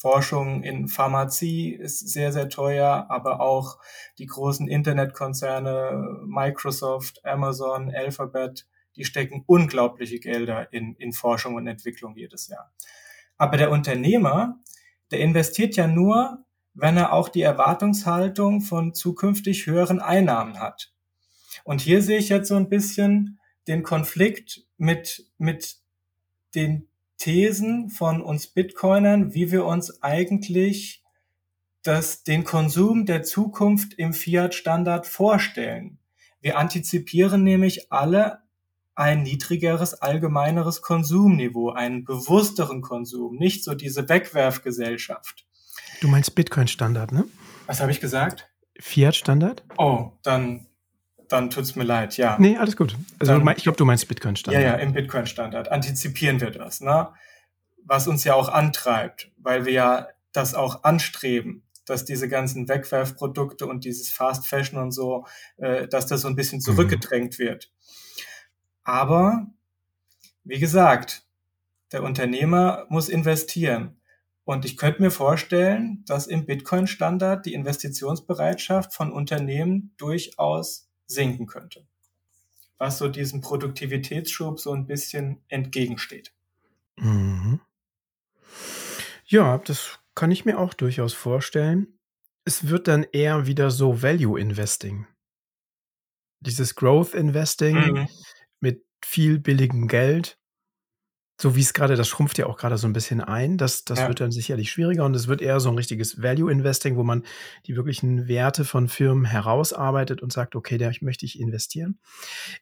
[0.05, 3.79] Forschung in Pharmazie ist sehr, sehr teuer, aber auch
[4.19, 12.15] die großen Internetkonzerne, Microsoft, Amazon, Alphabet, die stecken unglaubliche Gelder in, in Forschung und Entwicklung
[12.15, 12.71] jedes Jahr.
[13.37, 14.59] Aber der Unternehmer,
[15.09, 20.93] der investiert ja nur, wenn er auch die Erwartungshaltung von zukünftig höheren Einnahmen hat.
[21.63, 25.77] Und hier sehe ich jetzt so ein bisschen den Konflikt mit, mit
[26.53, 26.89] den
[27.25, 31.01] Thesen von uns Bitcoinern, wie wir uns eigentlich
[31.81, 35.97] das, den Konsum der Zukunft im Fiat-Standard vorstellen.
[36.39, 38.43] Wir antizipieren nämlich alle
[38.93, 45.47] ein niedrigeres, allgemeineres Konsumniveau, einen bewussteren Konsum, nicht so diese Wegwerfgesellschaft.
[46.01, 47.23] Du meinst Bitcoin-Standard, ne?
[47.65, 48.51] Was habe ich gesagt?
[48.79, 49.63] Fiat-Standard?
[49.79, 50.67] Oh, dann
[51.29, 52.38] dann tut's mir leid, ja.
[52.39, 52.95] Nee, alles gut.
[53.19, 54.61] Also dann, ich glaube, du meinst Bitcoin-Standard.
[54.61, 57.09] Ja, ja, im Bitcoin-Standard antizipieren wir das, ne?
[57.83, 63.67] Was uns ja auch antreibt, weil wir ja das auch anstreben, dass diese ganzen Wegwerfprodukte
[63.67, 65.25] und dieses Fast Fashion und so,
[65.57, 66.63] äh, dass das so ein bisschen mhm.
[66.63, 67.43] zurückgedrängt mhm.
[67.43, 67.71] wird.
[68.83, 69.47] Aber,
[70.43, 71.23] wie gesagt,
[71.91, 73.99] der Unternehmer muss investieren.
[74.43, 81.85] Und ich könnte mir vorstellen, dass im Bitcoin-Standard die Investitionsbereitschaft von Unternehmen durchaus sinken könnte.
[82.77, 86.33] Was so diesem Produktivitätsschub so ein bisschen entgegensteht.
[86.97, 87.61] Mhm.
[89.25, 91.99] Ja, das kann ich mir auch durchaus vorstellen.
[92.43, 95.07] Es wird dann eher wieder so Value Investing.
[96.41, 98.07] Dieses Growth Investing mhm.
[98.59, 100.37] mit viel billigem Geld
[101.39, 103.57] so wie es gerade, das schrumpft ja auch gerade so ein bisschen ein.
[103.57, 104.07] Das das Ja.
[104.07, 107.23] wird dann sicherlich schwieriger und es wird eher so ein richtiges Value Investing, wo man
[107.65, 111.99] die wirklichen Werte von Firmen herausarbeitet und sagt: „Okay, da möchte ich investieren.“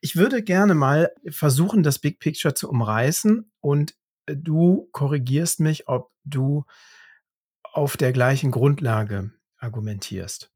[0.02, 3.96] Ich würde gerne mal versuchen, das Big Picture zu umreißen und,
[4.28, 6.66] äh, du korrigierst mich, ob du
[7.64, 10.52] auf der gleichen Grundlage argumentierst.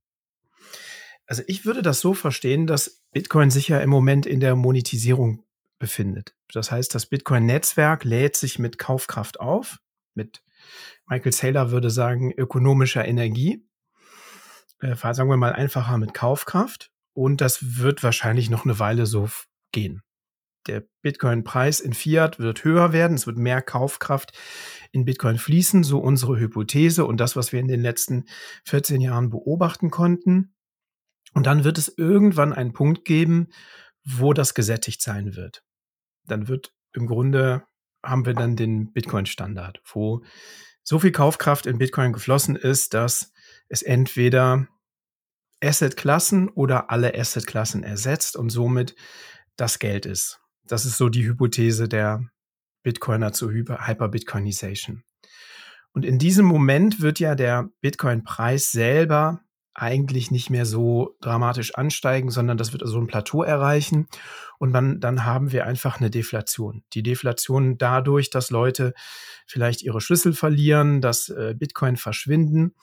[1.28, 5.44] Also, ich würde das so verstehen, dass Bitcoin sich ja im Moment in der Monetisierung
[5.78, 6.37] befindet.
[6.54, 9.80] Das heißt, das Bitcoin-Netzwerk lädt sich mit Kaufkraft auf,
[10.14, 10.42] mit
[11.08, 13.66] Michael Saylor würde sagen, ökonomischer Energie.
[14.80, 16.92] Äh, sagen wir mal einfacher mit Kaufkraft.
[17.14, 19.30] Und das wird wahrscheinlich noch eine Weile so
[19.72, 20.04] gehen.
[20.68, 23.16] Der Bitcoin-Preis in Fiat wird höher werden.
[23.16, 24.38] Es wird mehr Kaufkraft
[24.92, 28.26] in Bitcoin fließen, so unsere Hypothese und das, was wir in den letzten
[28.66, 30.54] 14 Jahren beobachten konnten.
[31.34, 33.48] Und dann wird es irgendwann einen Punkt geben,
[34.04, 35.64] wo das gesättigt sein wird.
[36.28, 37.66] Dann wird im Grunde
[38.04, 40.24] haben wir dann den Bitcoin-Standard, wo
[40.84, 43.34] so viel Kaufkraft in Bitcoin geflossen ist, dass
[43.68, 44.68] es entweder
[45.62, 48.96] Asset-Klassen oder alle Asset-Klassen ersetzt und somit
[49.58, 50.40] das Geld ist.
[50.66, 52.30] Das ist so die Hypothese der
[52.84, 55.04] Bitcoiner zur Hyper-Bitcoinization.
[55.92, 59.42] Und in diesem Moment wird ja der Bitcoin-Preis selber
[59.78, 64.08] eigentlich nicht mehr so dramatisch ansteigen, sondern das wird so ein Plateau erreichen
[64.58, 66.84] und dann, dann haben wir einfach eine Deflation.
[66.94, 68.94] Die Deflation dadurch, dass Leute
[69.46, 72.76] vielleicht ihre Schlüssel verlieren, dass äh, Bitcoin verschwinden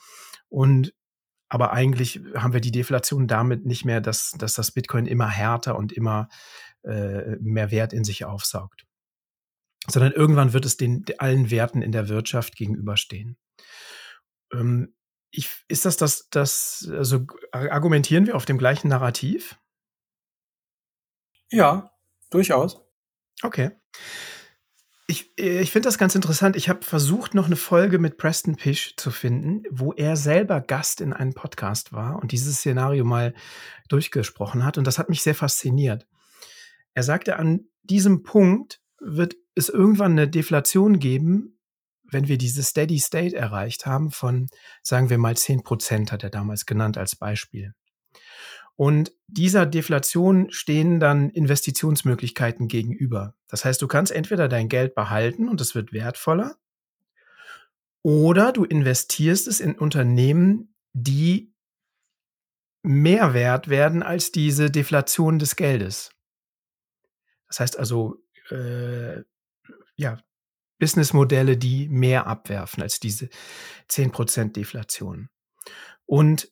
[0.47, 0.93] und
[1.49, 5.77] aber eigentlich haben wir die Deflation damit nicht mehr, dass, dass das Bitcoin immer härter
[5.77, 6.27] und immer
[6.83, 8.85] äh, mehr Wert in sich aufsaugt.
[9.87, 13.37] Sondern irgendwann wird es den allen Werten in der Wirtschaft gegenüberstehen.
[14.51, 14.95] Ähm,
[15.37, 19.57] ich, ist das das, das, also argumentieren wir auf dem gleichen Narrativ?
[21.51, 21.91] Ja,
[22.29, 22.81] durchaus.
[23.41, 23.71] Okay.
[25.07, 26.55] Ich, ich finde das ganz interessant.
[26.55, 30.99] Ich habe versucht, noch eine Folge mit Preston Pish zu finden, wo er selber Gast
[30.99, 33.35] in einem Podcast war und dieses Szenario mal
[33.87, 34.79] durchgesprochen hat.
[34.79, 36.07] Und das hat mich sehr fasziniert.
[36.95, 41.54] Er sagte, an diesem Punkt wird es irgendwann eine Deflation geben,
[42.11, 44.47] wenn wir diese Steady State erreicht haben von,
[44.83, 47.73] sagen wir mal, 10 Prozent, hat er damals genannt als Beispiel.
[48.75, 53.35] Und dieser Deflation stehen dann Investitionsmöglichkeiten gegenüber.
[53.47, 56.57] Das heißt, du kannst entweder dein Geld behalten und es wird wertvoller,
[58.05, 61.55] oder du investierst es in Unternehmen, die
[62.83, 66.11] mehr wert werden als diese Deflation des Geldes.
[67.47, 69.23] Das heißt also, äh,
[69.95, 70.19] ja,
[70.79, 73.29] Businessmodelle, die mehr abwerfen als diese
[73.89, 75.29] 10% Deflation.
[76.05, 76.51] Und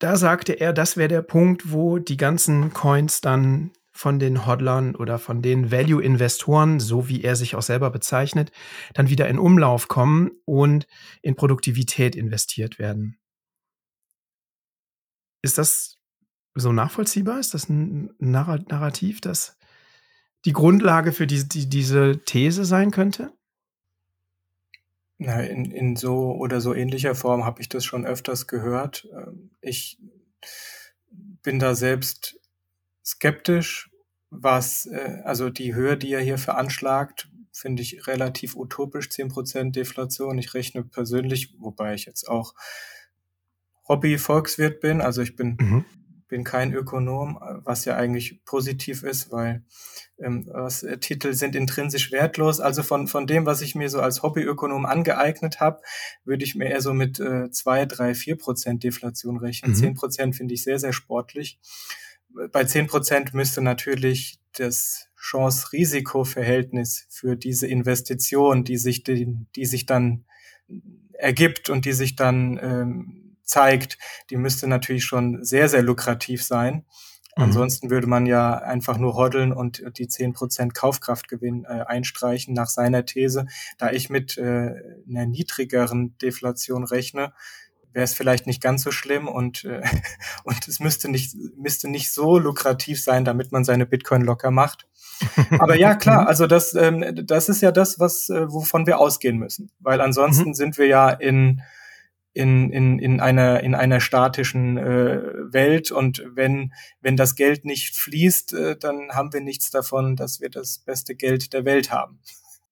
[0.00, 4.96] da sagte er, das wäre der Punkt, wo die ganzen Coins dann von den Hodlern
[4.96, 8.50] oder von den Value-Investoren, so wie er sich auch selber bezeichnet,
[8.92, 10.88] dann wieder in Umlauf kommen und
[11.22, 13.18] in Produktivität investiert werden.
[15.42, 15.98] Ist das
[16.54, 17.38] so nachvollziehbar?
[17.38, 19.56] Ist das ein Narrativ, das
[20.44, 23.32] die Grundlage für die, die, diese These sein könnte?
[25.18, 29.08] Na, in, in so oder so ähnlicher Form habe ich das schon öfters gehört.
[29.12, 29.98] Ähm, ich
[31.42, 32.38] bin da selbst
[33.04, 33.90] skeptisch,
[34.30, 40.38] was, äh, also die Höhe, die er hier veranschlagt, finde ich relativ utopisch, 10% Deflation.
[40.38, 42.54] Ich rechne persönlich, wobei ich jetzt auch
[43.88, 45.84] Hobby-Volkswirt bin, also ich bin mhm
[46.34, 49.62] bin kein Ökonom, was ja eigentlich positiv ist, weil
[50.18, 52.58] ähm, was, äh, Titel sind intrinsisch wertlos.
[52.58, 55.80] Also von, von dem, was ich mir so als Hobbyökonom angeeignet habe,
[56.24, 59.76] würde ich mir eher so mit äh, zwei, drei, vier Prozent Deflation rechnen.
[59.76, 59.94] Zehn mhm.
[59.94, 61.60] Prozent finde ich sehr, sehr sportlich.
[62.50, 69.86] Bei zehn Prozent müsste natürlich das Chance-Risiko-Verhältnis für diese Investition, die sich, die, die sich
[69.86, 70.24] dann
[71.12, 73.98] ergibt und die sich dann ähm, zeigt,
[74.30, 76.84] die müsste natürlich schon sehr, sehr lukrativ sein.
[77.36, 77.44] Mhm.
[77.44, 82.68] Ansonsten würde man ja einfach nur hoddeln und die zehn Prozent Kaufkraftgewinn äh, einstreichen nach
[82.68, 83.46] seiner These.
[83.78, 84.74] Da ich mit äh,
[85.08, 87.32] einer niedrigeren Deflation rechne,
[87.92, 89.82] wäre es vielleicht nicht ganz so schlimm und, äh,
[90.44, 94.86] und es müsste nicht, müsste nicht so lukrativ sein, damit man seine Bitcoin locker macht.
[95.58, 96.28] Aber ja, klar, mhm.
[96.28, 99.70] also das, ähm, das ist ja das, was, äh, wovon wir ausgehen müssen.
[99.80, 100.54] Weil ansonsten mhm.
[100.54, 101.62] sind wir ja in
[102.34, 105.22] in, in, in, einer, in einer statischen äh,
[105.52, 105.90] Welt.
[105.90, 110.50] Und wenn, wenn das Geld nicht fließt, äh, dann haben wir nichts davon, dass wir
[110.50, 112.20] das beste Geld der Welt haben.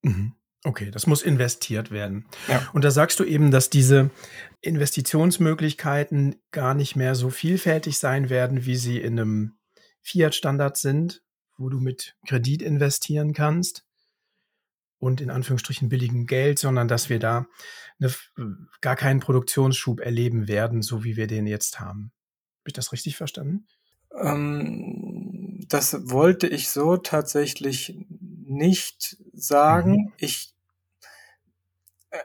[0.02, 0.34] Mhm.
[0.64, 2.26] Okay, das muss investiert werden.
[2.46, 2.68] Ja.
[2.72, 4.10] Und da sagst du eben, dass diese
[4.60, 9.54] Investitionsmöglichkeiten gar nicht mehr so vielfältig sein werden, wie sie in einem
[10.02, 11.22] Fiat-Standard sind,
[11.56, 13.84] wo du mit Kredit investieren kannst
[15.02, 17.46] und in Anführungsstrichen billigem Geld, sondern dass wir da
[18.00, 18.14] eine,
[18.80, 22.12] gar keinen Produktionsschub erleben werden, so wie wir den jetzt haben.
[22.60, 23.66] Habe ich das richtig verstanden?
[24.16, 29.92] Ähm, das wollte ich so tatsächlich nicht sagen.
[29.92, 30.12] Mhm.
[30.18, 30.54] Ich,
[32.10, 32.18] äh,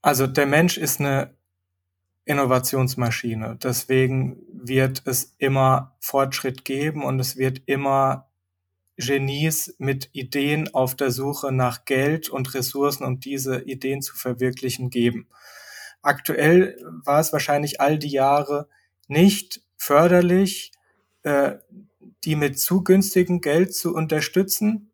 [0.00, 1.34] also der Mensch ist eine
[2.24, 3.58] Innovationsmaschine.
[3.62, 8.31] Deswegen wird es immer Fortschritt geben und es wird immer
[9.04, 14.90] Genies mit Ideen auf der Suche nach Geld und Ressourcen, um diese Ideen zu verwirklichen,
[14.90, 15.28] geben.
[16.02, 18.68] Aktuell war es wahrscheinlich all die Jahre
[19.08, 20.72] nicht förderlich,
[21.22, 21.54] äh,
[22.24, 24.90] die mit zu günstigem Geld zu unterstützen,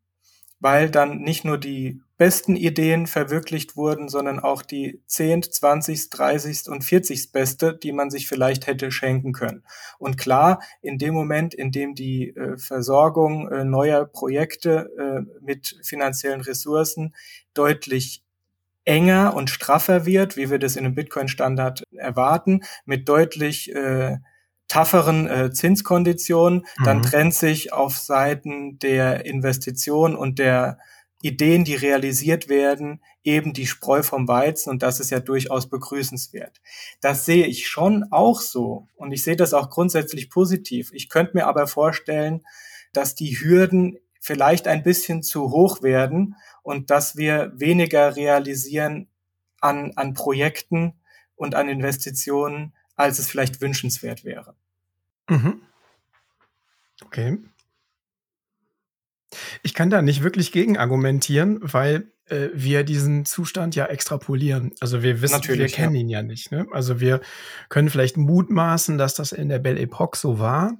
[0.60, 6.68] weil dann nicht nur die besten Ideen verwirklicht wurden, sondern auch die 10., 20., 30.
[6.68, 7.30] und 40.
[7.32, 9.62] beste, die man sich vielleicht hätte schenken können.
[9.98, 15.78] Und klar, in dem Moment, in dem die äh, Versorgung äh, neuer Projekte äh, mit
[15.84, 17.14] finanziellen Ressourcen
[17.54, 18.24] deutlich
[18.84, 24.16] enger und straffer wird, wie wir das in einem Bitcoin-Standard erwarten, mit deutlich äh,
[24.66, 26.84] tougheren äh, Zinskonditionen, mhm.
[26.84, 30.78] dann trennt sich auf Seiten der Investition und der
[31.20, 36.60] Ideen, die realisiert werden, eben die Spreu vom Weizen und das ist ja durchaus begrüßenswert.
[37.00, 40.90] Das sehe ich schon auch so und ich sehe das auch grundsätzlich positiv.
[40.92, 42.42] Ich könnte mir aber vorstellen,
[42.92, 49.08] dass die Hürden vielleicht ein bisschen zu hoch werden und dass wir weniger realisieren
[49.60, 50.94] an, an Projekten
[51.34, 54.54] und an Investitionen, als es vielleicht wünschenswert wäre.
[55.28, 55.62] Mhm.
[57.04, 57.38] Okay.
[59.62, 64.72] Ich kann da nicht wirklich gegen argumentieren, weil äh, wir diesen Zustand ja extrapolieren.
[64.80, 66.00] Also wir wissen, Natürlich, wir kennen ja.
[66.00, 66.50] ihn ja nicht.
[66.50, 66.66] Ne?
[66.72, 67.20] Also wir
[67.68, 70.72] können vielleicht mutmaßen, dass das in der Belle Epoque so war,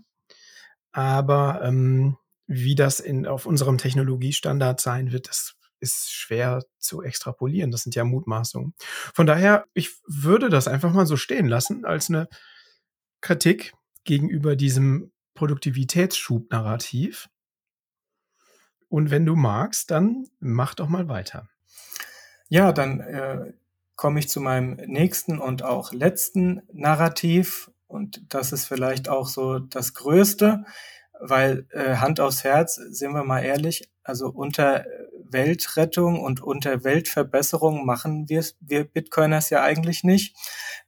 [0.93, 7.71] aber ähm, wie das in, auf unserem Technologiestandard sein wird, das ist schwer zu extrapolieren.
[7.71, 8.75] Das sind ja Mutmaßungen.
[9.15, 12.29] Von daher, ich würde das einfach mal so stehen lassen als eine
[13.21, 13.75] Kritik
[14.05, 17.29] gegenüber diesem Produktivitätsschub-Narrativ.
[18.89, 21.49] Und wenn du magst, dann mach doch mal weiter.
[22.49, 23.53] Ja, dann äh,
[23.97, 27.71] komme ich zu meinem nächsten und auch letzten Narrativ.
[27.87, 30.65] Und das ist vielleicht auch so das Größte,
[31.21, 34.87] weil äh, Hand aufs Herz, sind wir mal ehrlich, also unter
[35.31, 40.37] Weltrettung und unter Weltverbesserung machen wir, wir Bitcoiners ja eigentlich nicht.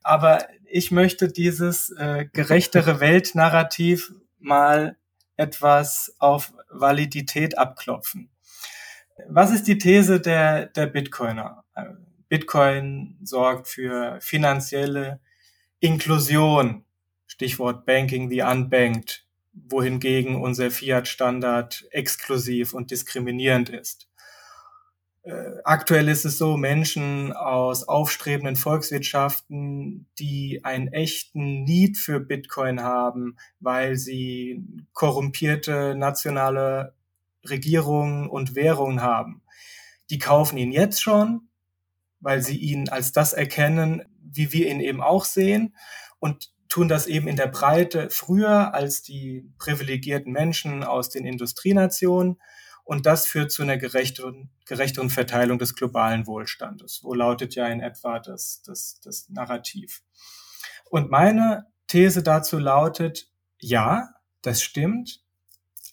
[0.01, 4.97] Aber ich möchte dieses äh, gerechtere Weltnarrativ mal
[5.41, 8.29] etwas auf Validität abklopfen.
[9.27, 11.65] Was ist die These der, der Bitcoiner?
[12.29, 15.19] Bitcoin sorgt für finanzielle
[15.79, 16.85] Inklusion,
[17.25, 24.10] Stichwort Banking the Unbanked, wohingegen unser Fiat-Standard exklusiv und diskriminierend ist.
[25.23, 32.81] Äh, aktuell ist es so, Menschen aus aufstrebenden Volkswirtschaften, die einen echten Need für Bitcoin
[32.81, 34.63] haben, weil sie
[34.93, 36.95] korrumpierte nationale
[37.47, 39.43] Regierungen und Währungen haben,
[40.09, 41.49] die kaufen ihn jetzt schon,
[42.19, 45.75] weil sie ihn als das erkennen, wie wir ihn eben auch sehen
[46.19, 52.37] und tun das eben in der Breite früher als die privilegierten Menschen aus den Industrienationen
[52.83, 56.97] und das führt zu einer gerechteren, gerechteren Verteilung des globalen Wohlstandes.
[56.97, 60.01] So lautet ja in etwa das, das, das Narrativ.
[60.89, 63.29] Und meine These dazu lautet,
[63.59, 65.23] ja, das stimmt,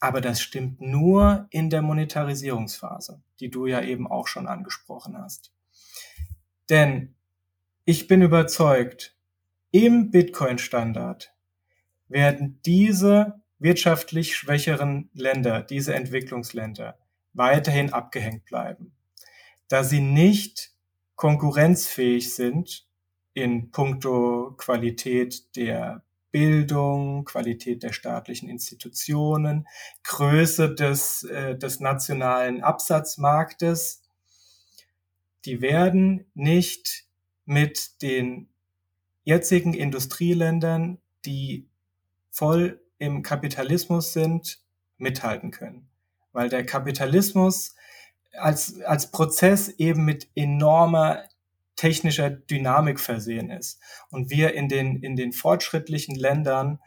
[0.01, 5.53] aber das stimmt nur in der Monetarisierungsphase, die du ja eben auch schon angesprochen hast.
[6.71, 7.15] Denn
[7.85, 9.17] ich bin überzeugt,
[9.71, 11.33] im Bitcoin-Standard
[12.09, 16.99] werden diese wirtschaftlich schwächeren Länder, diese Entwicklungsländer,
[17.33, 18.93] weiterhin abgehängt bleiben,
[19.69, 20.73] da sie nicht
[21.17, 22.87] konkurrenzfähig sind
[23.35, 29.67] in puncto Qualität der Bildung, Qualität der staatlichen Institutionen,
[30.05, 34.03] Größe des, äh, des nationalen Absatzmarktes.
[35.45, 37.07] Die werden nicht
[37.47, 38.49] mit den
[39.25, 41.67] jetzigen Industrieländern, die
[42.31, 44.61] voll im Kapitalismus sind,
[44.97, 45.89] mithalten können.
[46.33, 47.75] Weil der Kapitalismus
[48.33, 51.25] als, als Prozess eben mit enormer
[51.77, 53.81] technischer Dynamik versehen ist.
[54.11, 56.81] Und wir in den, in den fortschrittlichen Ländern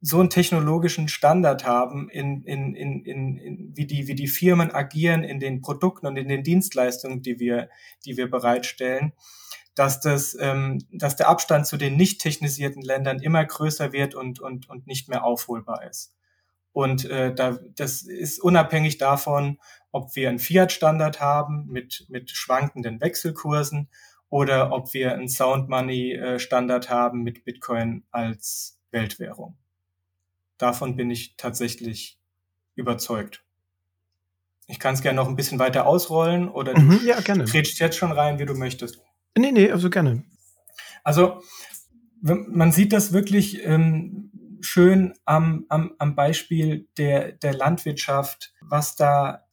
[0.00, 5.24] so einen technologischen Standard haben, in, in, in, in, wie, die, wie die Firmen agieren
[5.24, 7.68] in den Produkten und in den Dienstleistungen, die wir,
[8.04, 9.12] die wir bereitstellen,
[9.78, 14.40] dass, das, ähm, dass der Abstand zu den nicht technisierten Ländern immer größer wird und,
[14.40, 16.14] und, und nicht mehr aufholbar ist.
[16.72, 19.58] Und äh, da, das ist unabhängig davon,
[19.92, 23.88] ob wir einen Fiat-Standard haben mit, mit schwankenden Wechselkursen
[24.30, 29.56] oder ob wir einen Sound Money-Standard haben mit Bitcoin als Weltwährung.
[30.58, 32.18] Davon bin ich tatsächlich
[32.74, 33.44] überzeugt.
[34.66, 37.44] Ich kann es gerne noch ein bisschen weiter ausrollen oder du mhm, ja, gerne.
[37.44, 39.00] jetzt schon rein, wie du möchtest.
[39.36, 40.24] Nee, nee, also gerne.
[41.04, 41.42] Also
[42.20, 44.28] man sieht das wirklich, ähm,
[44.60, 49.44] schön am, am, am Beispiel der, der Landwirtschaft, was da,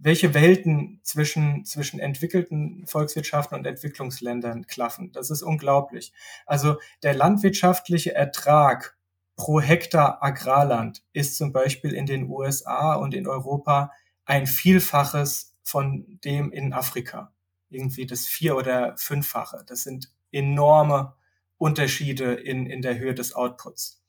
[0.00, 5.12] welche Welten zwischen, zwischen entwickelten Volkswirtschaften und Entwicklungsländern klaffen.
[5.12, 6.12] Das ist unglaublich.
[6.46, 8.96] Also der landwirtschaftliche Ertrag
[9.36, 13.92] pro Hektar Agrarland ist zum Beispiel in den USA und in Europa
[14.24, 17.32] ein Vielfaches von dem in Afrika.
[17.72, 19.64] Irgendwie das vier- oder fünffache.
[19.66, 21.14] Das sind enorme
[21.58, 24.02] Unterschiede in, in der Höhe des Outputs.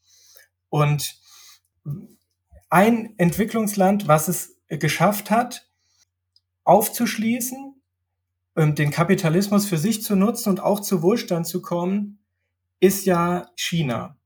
[0.70, 1.20] Und
[2.70, 5.70] ein Entwicklungsland, was es geschafft hat,
[6.64, 7.76] aufzuschließen,
[8.56, 12.20] ähm, den Kapitalismus für sich zu nutzen und auch zu Wohlstand zu kommen,
[12.80, 14.18] ist ja China.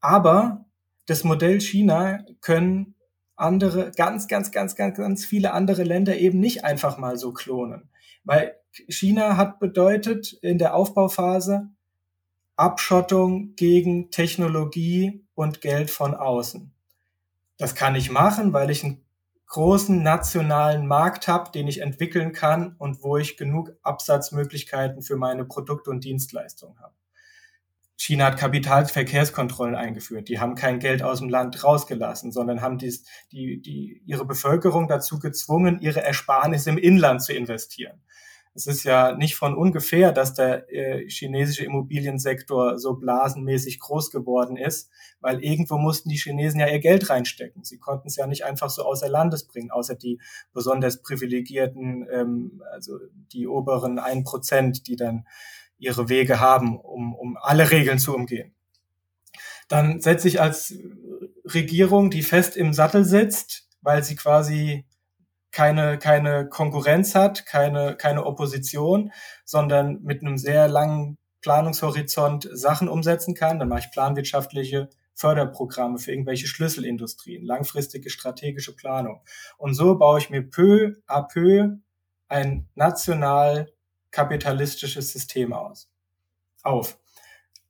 [0.00, 0.66] Aber
[1.06, 2.94] das Modell China können
[3.36, 7.88] andere, ganz, ganz, ganz, ganz, ganz viele andere Länder eben nicht einfach mal so klonen.
[8.26, 8.56] Weil
[8.88, 11.70] China hat bedeutet in der Aufbauphase
[12.56, 16.72] Abschottung gegen Technologie und Geld von außen.
[17.56, 19.04] Das kann ich machen, weil ich einen
[19.46, 25.44] großen nationalen Markt habe, den ich entwickeln kann und wo ich genug Absatzmöglichkeiten für meine
[25.44, 26.94] Produkte und Dienstleistungen habe.
[27.96, 30.28] China hat Kapitalverkehrskontrollen eingeführt.
[30.28, 34.86] Die haben kein Geld aus dem Land rausgelassen, sondern haben dies, die, die, ihre Bevölkerung
[34.86, 38.02] dazu gezwungen, ihre Ersparnisse im Inland zu investieren.
[38.56, 44.56] Es ist ja nicht von ungefähr, dass der äh, chinesische Immobiliensektor so blasenmäßig groß geworden
[44.56, 44.90] ist,
[45.20, 47.64] weil irgendwo mussten die Chinesen ja ihr Geld reinstecken.
[47.64, 50.20] Sie konnten es ja nicht einfach so außer Landes bringen, außer die
[50.54, 52.98] besonders privilegierten, ähm, also
[53.30, 55.26] die oberen ein Prozent, die dann
[55.78, 58.54] ihre Wege haben, um, um alle Regeln zu umgehen.
[59.68, 60.74] Dann setze ich als
[61.44, 64.86] Regierung, die fest im Sattel sitzt, weil sie quasi
[65.52, 69.12] keine, keine Konkurrenz hat, keine, keine Opposition,
[69.44, 73.58] sondern mit einem sehr langen Planungshorizont Sachen umsetzen kann.
[73.58, 79.22] Dann mache ich planwirtschaftliche Förderprogramme für irgendwelche Schlüsselindustrien, langfristige strategische Planung.
[79.56, 81.78] Und so baue ich mir peu à peu
[82.28, 83.72] ein national
[84.16, 85.92] kapitalistisches System aus,
[86.62, 86.98] auf.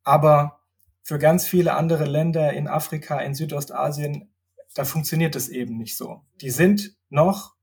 [0.05, 0.61] Aber
[1.03, 4.33] für ganz viele andere Länder in Afrika, in Südostasien,
[4.73, 6.25] da funktioniert es eben nicht so.
[6.41, 7.57] Die sind noch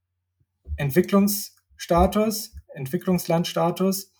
[0.76, 4.12] Entwicklungsstatus, Entwicklungslandstatus.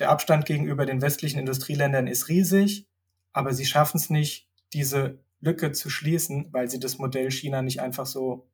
[0.00, 2.88] Der Abstand gegenüber den westlichen Industrieländern ist riesig,
[3.32, 7.80] aber sie schaffen es nicht, diese Lücke zu schließen, weil sie das Modell China nicht
[7.80, 8.48] einfach so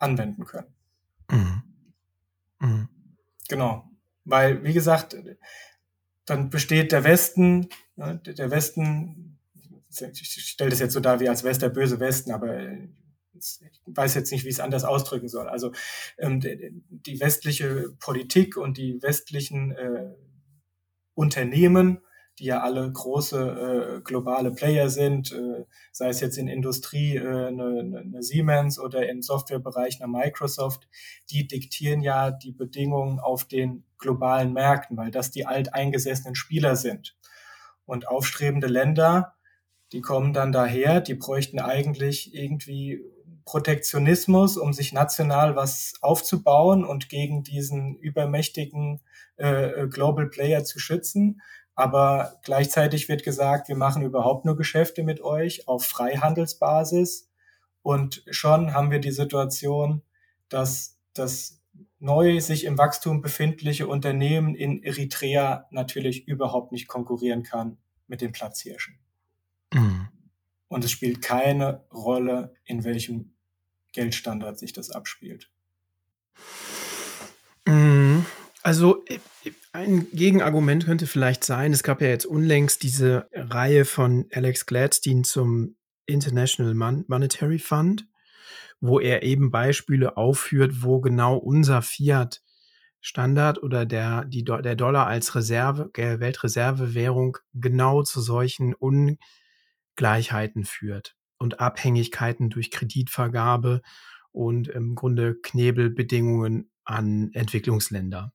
[0.00, 0.74] anwenden können.
[1.30, 1.62] Mhm.
[2.58, 2.88] Mhm.
[3.48, 3.91] Genau.
[4.24, 5.16] Weil, wie gesagt,
[6.24, 9.38] dann besteht der Westen, ne, der Westen,
[9.90, 12.58] ich stelle das jetzt so dar wie als West der böse Westen, aber
[13.34, 15.48] ich weiß jetzt nicht, wie ich es anders ausdrücken soll.
[15.48, 15.72] Also
[16.18, 16.40] ähm,
[16.88, 20.14] die westliche Politik und die westlichen äh,
[21.14, 22.00] Unternehmen,
[22.38, 27.46] die ja alle große äh, globale Player sind, äh, sei es jetzt in Industrie äh,
[27.48, 30.88] eine, eine Siemens oder im Softwarebereich eine Microsoft,
[31.30, 37.16] die diktieren ja die Bedingungen auf den globalen Märkten, weil das die alteingesessenen Spieler sind.
[37.84, 39.34] Und aufstrebende Länder,
[39.92, 43.04] die kommen dann daher, die bräuchten eigentlich irgendwie
[43.44, 49.00] Protektionismus, um sich national was aufzubauen und gegen diesen übermächtigen
[49.36, 51.40] äh, Global Player zu schützen.
[51.74, 57.30] Aber gleichzeitig wird gesagt, wir machen überhaupt nur Geschäfte mit euch auf Freihandelsbasis.
[57.82, 60.02] Und schon haben wir die Situation,
[60.48, 61.60] dass das
[61.98, 68.32] neu sich im Wachstum befindliche Unternehmen in Eritrea natürlich überhaupt nicht konkurrieren kann mit den
[68.32, 68.98] Platzhirschen.
[69.72, 70.08] Mhm.
[70.68, 73.34] Und es spielt keine Rolle, in welchem
[73.92, 75.50] Geldstandard sich das abspielt.
[78.62, 79.18] Also äh,
[79.72, 85.24] ein Gegenargument könnte vielleicht sein, es gab ja jetzt unlängst diese Reihe von Alex Gladstein
[85.24, 88.06] zum International Monetary Fund,
[88.80, 92.42] wo er eben Beispiele aufführt, wo genau unser Fiat
[93.00, 99.18] Standard oder der, die, der Dollar als Reserve, Weltreservewährung genau zu solchen un,
[99.96, 103.82] Gleichheiten führt und Abhängigkeiten durch Kreditvergabe
[104.30, 108.32] und im Grunde Knebelbedingungen an Entwicklungsländer,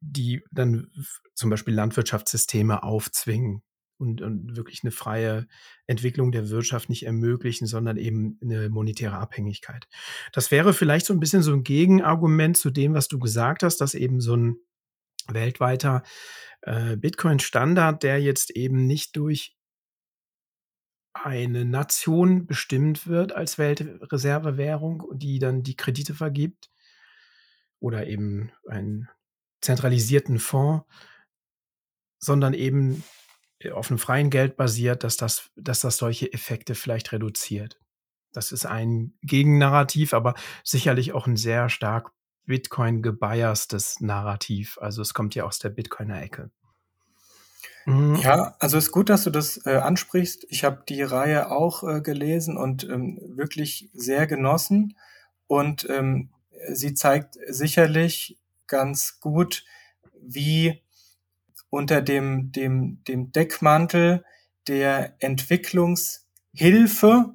[0.00, 0.90] die dann
[1.34, 3.62] zum Beispiel Landwirtschaftssysteme aufzwingen
[3.98, 5.46] und, und wirklich eine freie
[5.86, 9.86] Entwicklung der Wirtschaft nicht ermöglichen, sondern eben eine monetäre Abhängigkeit.
[10.32, 13.80] Das wäre vielleicht so ein bisschen so ein Gegenargument zu dem, was du gesagt hast,
[13.80, 14.56] dass eben so ein
[15.28, 16.02] weltweiter
[16.62, 19.56] äh, Bitcoin-Standard, der jetzt eben nicht durch
[21.14, 26.70] eine Nation bestimmt wird als Weltreservewährung, die dann die Kredite vergibt
[27.78, 29.08] oder eben einen
[29.64, 30.84] zentralisierten Fonds,
[32.18, 33.02] sondern eben
[33.72, 37.80] auf dem freien Geld basiert, dass das dass das solche Effekte vielleicht reduziert.
[38.32, 40.34] Das ist ein Gegennarrativ, aber
[40.64, 42.12] sicherlich auch ein sehr stark
[42.46, 44.76] Bitcoin gebiastes Narrativ.
[44.80, 46.50] Also, es kommt ja aus der Bitcoiner Ecke.
[47.86, 48.16] Mhm.
[48.16, 50.46] Ja, also ist gut, dass du das äh, ansprichst.
[50.48, 54.96] Ich habe die Reihe auch äh, gelesen und ähm, wirklich sehr genossen.
[55.46, 56.30] Und ähm,
[56.72, 58.38] sie zeigt sicherlich
[58.74, 59.64] ganz gut,
[60.20, 60.82] wie
[61.70, 64.24] unter dem, dem, dem Deckmantel
[64.66, 67.34] der Entwicklungshilfe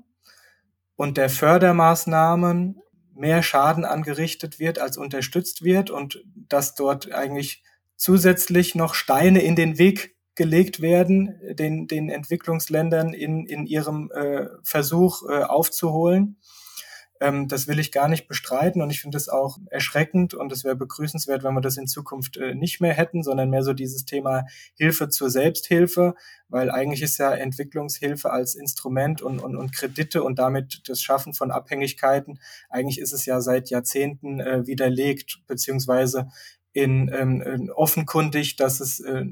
[0.97, 2.81] und der Fördermaßnahmen
[3.13, 7.63] mehr Schaden angerichtet wird, als unterstützt wird und dass dort eigentlich
[7.95, 14.47] zusätzlich noch Steine in den Weg gelegt werden, den, den Entwicklungsländern in, in ihrem äh,
[14.63, 16.35] Versuch äh, aufzuholen.
[17.19, 20.63] Ähm, das will ich gar nicht bestreiten und ich finde es auch erschreckend und es
[20.63, 24.05] wäre begrüßenswert, wenn wir das in Zukunft äh, nicht mehr hätten, sondern mehr so dieses
[24.05, 24.45] Thema
[24.75, 26.15] Hilfe zur Selbsthilfe,
[26.47, 31.33] weil eigentlich ist ja Entwicklungshilfe als Instrument und, und, und Kredite und damit das Schaffen
[31.33, 32.39] von Abhängigkeiten,
[32.69, 36.29] eigentlich ist es ja seit Jahrzehnten äh, widerlegt, beziehungsweise
[36.71, 39.25] in, ähm, offenkundig, dass es äh,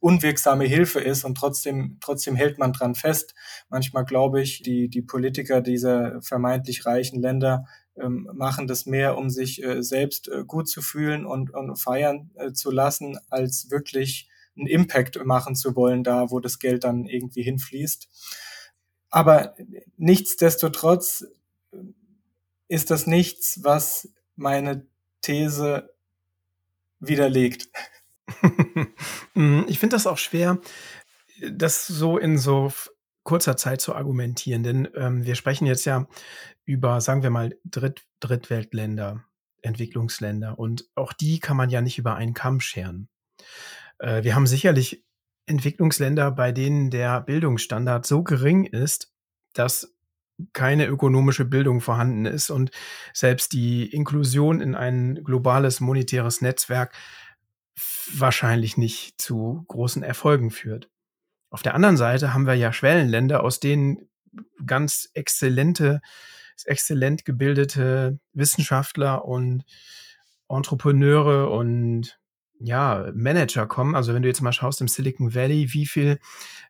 [0.00, 3.34] unwirksame Hilfe ist und trotzdem, trotzdem hält man dran fest.
[3.68, 9.30] Manchmal glaube ich, die, die Politiker dieser vermeintlich reichen Länder ähm, machen das mehr, um
[9.30, 14.28] sich äh, selbst äh, gut zu fühlen und, und feiern äh, zu lassen, als wirklich
[14.56, 18.08] einen Impact machen zu wollen, da wo das Geld dann irgendwie hinfließt.
[19.10, 19.54] Aber
[19.96, 21.26] nichtsdestotrotz
[22.68, 24.86] ist das nichts, was meine
[25.20, 25.90] These
[27.00, 27.68] widerlegt.
[29.34, 30.58] Mm, ich finde das auch schwer,
[31.48, 32.72] das so in so
[33.22, 36.08] kurzer Zeit zu argumentieren, denn ähm, wir sprechen jetzt ja
[36.64, 39.24] über, sagen wir mal, Dritt Drittweltländer,
[39.62, 43.08] Entwicklungsländer und auch die kann man ja nicht über einen Kamm scheren.
[43.98, 45.04] Äh, wir haben sicherlich
[45.46, 49.12] Entwicklungsländer, bei denen der Bildungsstandard so gering ist,
[49.52, 49.94] dass
[50.52, 52.70] keine ökonomische Bildung vorhanden ist und
[53.12, 56.94] selbst die Inklusion in ein globales monetäres Netzwerk
[58.12, 60.88] wahrscheinlich nicht zu großen Erfolgen führt.
[61.50, 64.08] Auf der anderen Seite haben wir ja Schwellenländer, aus denen
[64.64, 66.00] ganz exzellente,
[66.64, 69.64] exzellent gebildete Wissenschaftler und
[70.48, 72.18] Entrepreneure und
[72.60, 73.94] ja, Manager kommen.
[73.94, 76.20] Also wenn du jetzt mal schaust im Silicon Valley, wie viel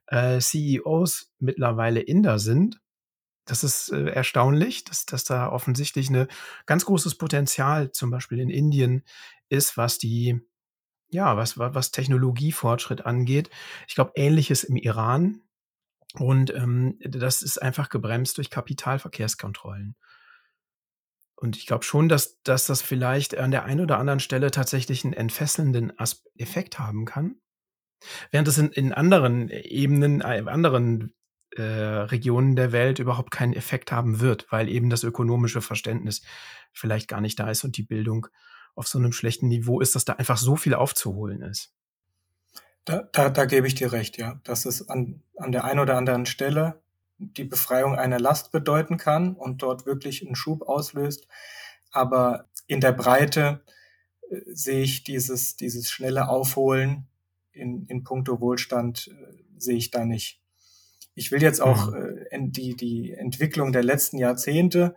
[0.06, 2.80] äh, CEOs mittlerweile Inder sind,
[3.44, 6.28] das ist äh, erstaunlich, dass, dass da offensichtlich ein
[6.66, 9.02] ganz großes Potenzial zum Beispiel in Indien
[9.48, 10.40] ist, was die
[11.10, 13.50] ja, was was Technologiefortschritt angeht.
[13.88, 15.42] Ich glaube, Ähnliches im Iran
[16.14, 19.96] und, ähm, das ist einfach gebremst durch Kapitalverkehrskontrollen.
[21.36, 25.04] Und ich glaube schon, dass dass das vielleicht an der einen oder anderen Stelle tatsächlich
[25.04, 27.36] einen entfesselnden Asp Effekt haben kann.
[28.30, 31.14] Während es in in anderen Ebenen, äh, anderen,
[31.56, 36.22] äh, Regionen der Welt überhaupt keinen Effekt haben wird, weil eben das ökonomische Verständnis
[36.72, 38.28] vielleicht gar nicht da ist und die Bildung
[38.80, 41.70] auf so einem schlechten Niveau ist, dass da einfach so viel aufzuholen ist.
[42.86, 44.40] Da, da, da gebe ich dir recht, ja.
[44.42, 46.80] Dass es an, an der einen oder anderen Stelle
[47.18, 51.28] die Befreiung einer Last bedeuten kann und dort wirklich einen Schub auslöst.
[51.90, 53.60] Aber in der Breite
[54.30, 57.06] äh, sehe ich dieses, dieses schnelle Aufholen
[57.52, 60.40] in, in puncto Wohlstand, äh, sehe ich da nicht.
[61.14, 62.18] Ich will jetzt auch mhm.
[62.30, 64.96] äh, die, die Entwicklung der letzten Jahrzehnte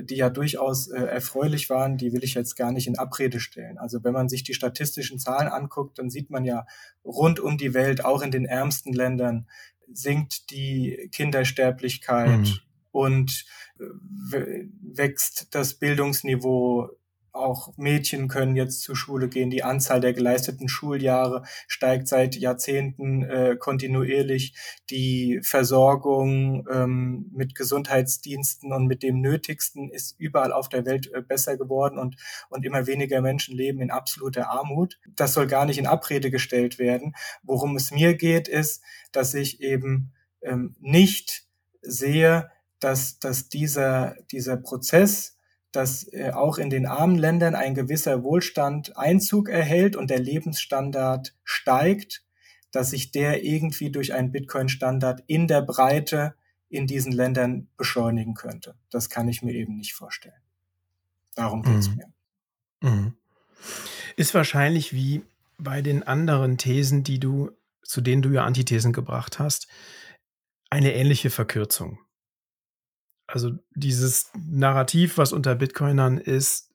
[0.00, 3.78] die ja durchaus äh, erfreulich waren, die will ich jetzt gar nicht in Abrede stellen.
[3.78, 6.66] Also wenn man sich die statistischen Zahlen anguckt, dann sieht man ja
[7.04, 9.46] rund um die Welt, auch in den ärmsten Ländern,
[9.92, 12.58] sinkt die Kindersterblichkeit mhm.
[12.90, 13.44] und
[13.78, 16.90] äh, wächst das Bildungsniveau
[17.32, 19.50] auch Mädchen können jetzt zur Schule gehen.
[19.50, 24.54] Die Anzahl der geleisteten Schuljahre steigt seit Jahrzehnten äh, kontinuierlich.
[24.90, 31.22] Die Versorgung ähm, mit Gesundheitsdiensten und mit dem Nötigsten ist überall auf der Welt äh,
[31.22, 32.16] besser geworden und,
[32.50, 34.98] und immer weniger Menschen leben in absoluter Armut.
[35.16, 37.14] Das soll gar nicht in Abrede gestellt werden.
[37.42, 40.12] Worum es mir geht, ist, dass ich eben
[40.42, 41.46] ähm, nicht
[41.80, 45.31] sehe, dass, dass dieser, dieser Prozess,
[45.72, 51.34] dass äh, auch in den armen Ländern ein gewisser Wohlstand Einzug erhält und der Lebensstandard
[51.44, 52.22] steigt,
[52.70, 56.34] dass sich der irgendwie durch einen Bitcoin-Standard in der Breite
[56.68, 58.74] in diesen Ländern beschleunigen könnte.
[58.90, 60.40] Das kann ich mir eben nicht vorstellen.
[61.34, 61.96] Darum geht es mhm.
[61.96, 62.90] mir.
[62.90, 63.14] Mhm.
[64.16, 65.22] Ist wahrscheinlich wie
[65.58, 67.50] bei den anderen Thesen, die du,
[67.82, 69.68] zu denen du ja Antithesen gebracht hast,
[70.70, 71.98] eine ähnliche Verkürzung.
[73.32, 76.70] Also dieses Narrativ, was unter Bitcoinern ist,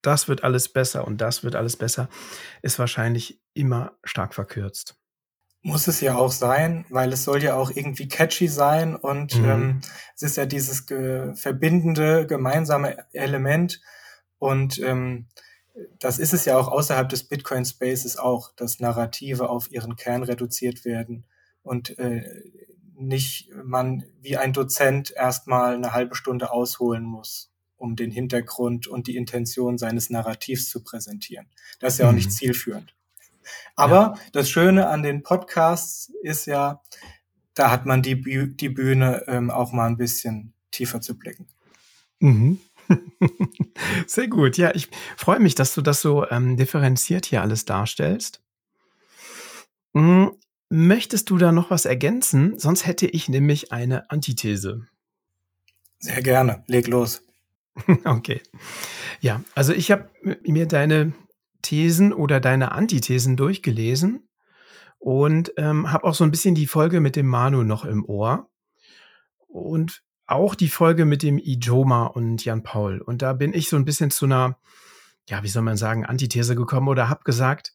[0.00, 2.08] das wird alles besser und das wird alles besser,
[2.62, 4.96] ist wahrscheinlich immer stark verkürzt.
[5.60, 9.44] Muss es ja auch sein, weil es soll ja auch irgendwie catchy sein und Mhm.
[9.44, 9.80] ähm,
[10.14, 13.80] es ist ja dieses ge verbindende gemeinsame Element
[14.38, 15.26] und ähm,
[15.98, 20.22] das ist es ja auch außerhalb des Bitcoin Spaces auch, dass Narrative auf ihren Kern
[20.22, 21.24] reduziert werden
[21.62, 22.24] und äh,
[22.98, 29.06] nicht man wie ein Dozent erstmal eine halbe Stunde ausholen muss, um den Hintergrund und
[29.06, 31.46] die Intention seines Narrativs zu präsentieren.
[31.78, 32.32] Das ist ja auch nicht Mhm.
[32.32, 32.94] zielführend.
[33.76, 36.82] Aber das Schöne an den Podcasts ist ja,
[37.54, 41.46] da hat man die, Büh die Bühne, ähm, auch mal ein bisschen tiefer zu blicken.
[42.20, 42.60] Mhm.
[44.06, 44.56] Sehr gut.
[44.56, 48.42] Ja, ich freue mich, dass du das so ähm, differenziert hier alles darstellst.
[50.70, 52.58] Möchtest du da noch was ergänzen?
[52.58, 54.86] Sonst hätte ich nämlich eine Antithese.
[55.98, 56.62] Sehr gerne.
[56.66, 57.22] Leg los.
[58.04, 58.42] Okay.
[59.20, 60.10] Ja, also ich habe
[60.42, 61.12] mir deine
[61.62, 64.28] Thesen oder deine Antithesen durchgelesen
[64.98, 68.50] und ähm, habe auch so ein bisschen die Folge mit dem Manu noch im Ohr
[69.46, 73.00] und auch die Folge mit dem Ijoma und Jan Paul.
[73.00, 74.58] Und da bin ich so ein bisschen zu einer,
[75.28, 77.74] ja, wie soll man sagen, Antithese gekommen oder habe gesagt,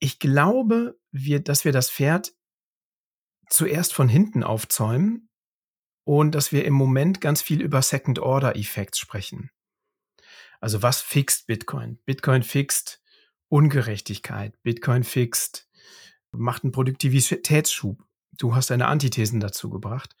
[0.00, 2.34] ich glaube, wir, dass wir das Pferd
[3.48, 5.28] zuerst von hinten aufzäumen
[6.04, 9.50] und dass wir im Moment ganz viel über Second-Order-Effects sprechen.
[10.60, 11.98] Also was fixt Bitcoin?
[12.04, 13.02] Bitcoin fixt
[13.48, 14.60] Ungerechtigkeit.
[14.62, 15.68] Bitcoin fixt,
[16.30, 18.02] macht einen Produktivitätsschub.
[18.38, 20.16] Du hast deine Antithesen dazu gebracht.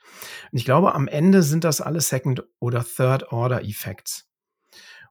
[0.50, 4.29] Und ich glaube, am Ende sind das alles Second- oder Third-Order-Effects.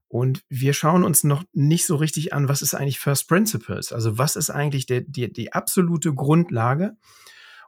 [0.10, 3.93] Und wir schauen uns noch nicht so richtig an, was ist eigentlich First Principles?
[3.93, 6.97] Also was ist eigentlich der, die, die absolute Grundlage?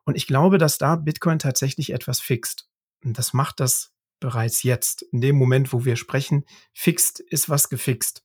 [0.06, 2.68] Und ich glaube, dass da Bitcoin tatsächlich etwas fixt.
[3.04, 5.04] Und das macht das bereits jetzt.
[5.04, 8.24] In dem Moment, wo wir sprechen, fixt ist was gefixt.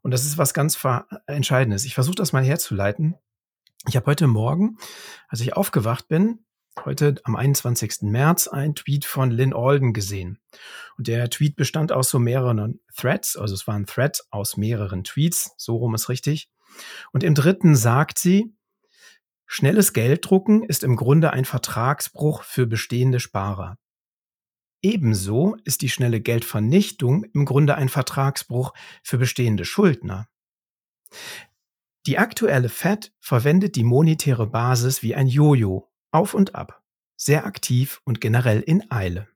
[0.00, 0.78] Und das ist was ganz
[1.26, 1.84] Entscheidendes.
[1.84, 3.14] Ich versuche das mal herzuleiten.
[3.86, 4.78] Ich habe heute Morgen,
[5.28, 6.46] als ich aufgewacht bin,
[6.84, 8.02] heute am 21.
[8.02, 10.38] März, ein Tweet von Lynn Alden gesehen.
[10.96, 15.04] Und der Tweet bestand aus so mehreren Threads, also es war ein Thread aus mehreren
[15.04, 16.50] Tweets, so rum ist richtig.
[17.12, 18.54] Und im dritten sagt sie,
[19.46, 23.78] schnelles Gelddrucken ist im Grunde ein Vertragsbruch für bestehende Sparer.
[24.82, 30.28] Ebenso ist die schnelle Geldvernichtung im Grunde ein Vertragsbruch für bestehende Schuldner.
[32.06, 36.82] Die aktuelle Fed verwendet die monetäre Basis wie ein Jojo, auf und ab,
[37.16, 39.28] sehr aktiv und generell in Eile.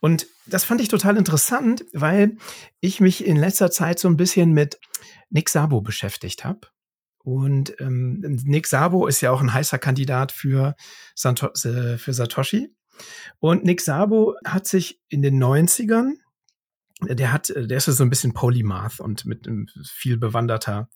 [0.00, 2.36] Und das fand ich total interessant, weil
[2.80, 4.78] ich mich in letzter Zeit so ein bisschen mit
[5.30, 6.68] Nick Sabo beschäftigt habe.
[7.18, 10.76] Und ähm, Nick Sabo ist ja auch ein heißer Kandidat für,
[11.14, 12.72] Santo äh, für Satoshi.
[13.40, 16.14] Und Nick Sabo hat sich in den 90ern,
[17.02, 20.88] der hat, der ist so ein bisschen Polymath und mit einem viel bewanderter,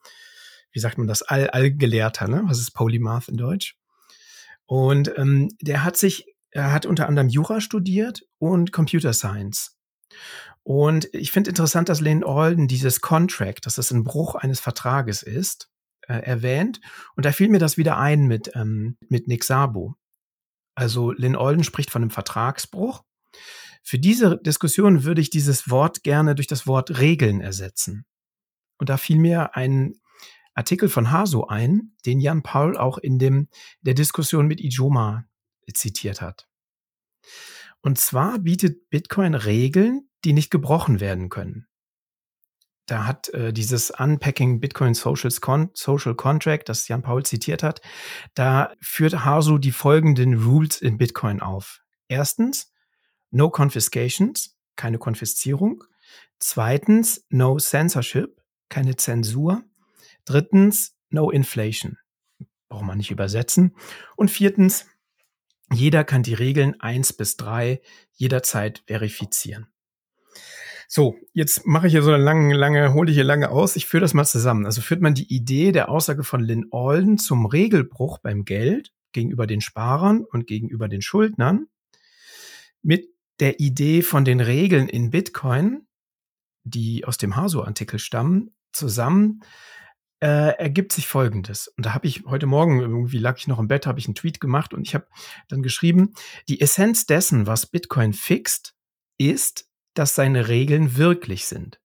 [0.73, 2.43] wie sagt man das, All, Allgelehrter, ne?
[2.47, 3.80] Was ist Polymath in Deutsch?
[4.71, 9.77] Und ähm, der hat sich, er hat unter anderem Jura studiert und Computer Science.
[10.63, 15.25] Und ich finde interessant, dass Lane Alden dieses Contract, dass es ein Bruch eines Vertrages
[15.25, 15.69] ist,
[16.07, 16.81] äh, erwähnt.
[17.17, 19.97] Und da fiel mir das wieder ein mit, ähm, mit Nick Sabo.
[20.77, 23.03] Also Lynn Alden spricht von einem Vertragsbruch.
[23.83, 28.05] Für diese Diskussion würde ich dieses Wort gerne durch das Wort Regeln ersetzen.
[28.79, 30.00] Und da fiel mir ein
[30.55, 33.49] Artikel von Haso ein, den Jan Paul auch in dem,
[33.83, 35.25] der Diskussion mit Ijoma
[35.73, 36.49] zitiert hat.
[37.81, 41.67] Und zwar bietet Bitcoin Regeln, die nicht gebrochen werden können.
[42.87, 47.81] Da hat äh, dieses Unpacking Bitcoin Social, Con Social Contract, das Jan Paul zitiert hat,
[48.35, 51.83] da führt Hasu die folgenden Rules in Bitcoin auf.
[52.09, 52.73] Erstens,
[53.31, 55.85] no confiscations, keine Konfiszierung.
[56.41, 59.63] Zweitens, no censorship, keine Zensur.
[60.31, 61.99] Drittens, no inflation.
[62.69, 63.75] Braucht man nicht übersetzen.
[64.15, 64.87] Und viertens,
[65.73, 67.81] jeder kann die Regeln eins bis drei
[68.13, 69.67] jederzeit verifizieren.
[70.87, 73.75] So, jetzt mache ich hier so eine lange, lange, hole ich hier lange aus.
[73.75, 74.67] Ich führe das mal zusammen.
[74.67, 79.49] Also führt man die Idee der Aussage von Lynn Alden zum Regelbruch beim Geld gegenüber
[79.49, 81.67] den Sparern und gegenüber den Schuldnern
[82.83, 83.09] mit
[83.41, 85.89] der Idee von den Regeln in Bitcoin,
[86.63, 89.43] die aus dem Haso-Artikel stammen, zusammen,
[90.21, 91.69] äh, ergibt sich Folgendes.
[91.69, 94.15] Und da habe ich heute Morgen, irgendwie lag ich noch im Bett, habe ich einen
[94.15, 95.07] Tweet gemacht und ich habe
[95.49, 96.13] dann geschrieben,
[96.49, 98.75] die Essenz dessen, was Bitcoin fixt,
[99.19, 101.81] ist, dass seine Regeln wirklich sind.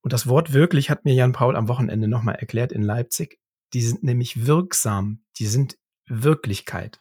[0.00, 3.38] Und das Wort wirklich hat mir Jan Paul am Wochenende nochmal erklärt in Leipzig.
[3.72, 7.00] Die sind nämlich wirksam, die sind Wirklichkeit.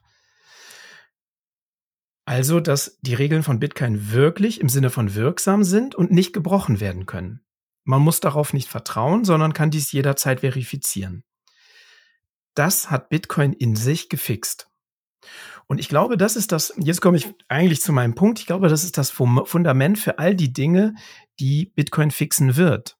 [2.25, 6.79] Also, dass die Regeln von Bitcoin wirklich im Sinne von wirksam sind und nicht gebrochen
[6.79, 7.41] werden können.
[7.83, 11.23] Man muss darauf nicht vertrauen, sondern kann dies jederzeit verifizieren.
[12.55, 14.67] das hat Bitcoin in sich gefixt.
[15.67, 18.67] Und ich glaube, das ist das, jetzt komme ich eigentlich zu meinem Punkt, ich glaube,
[18.67, 20.95] das ist das Fundament für all die Dinge,
[21.39, 22.97] die Bitcoin fixen wird.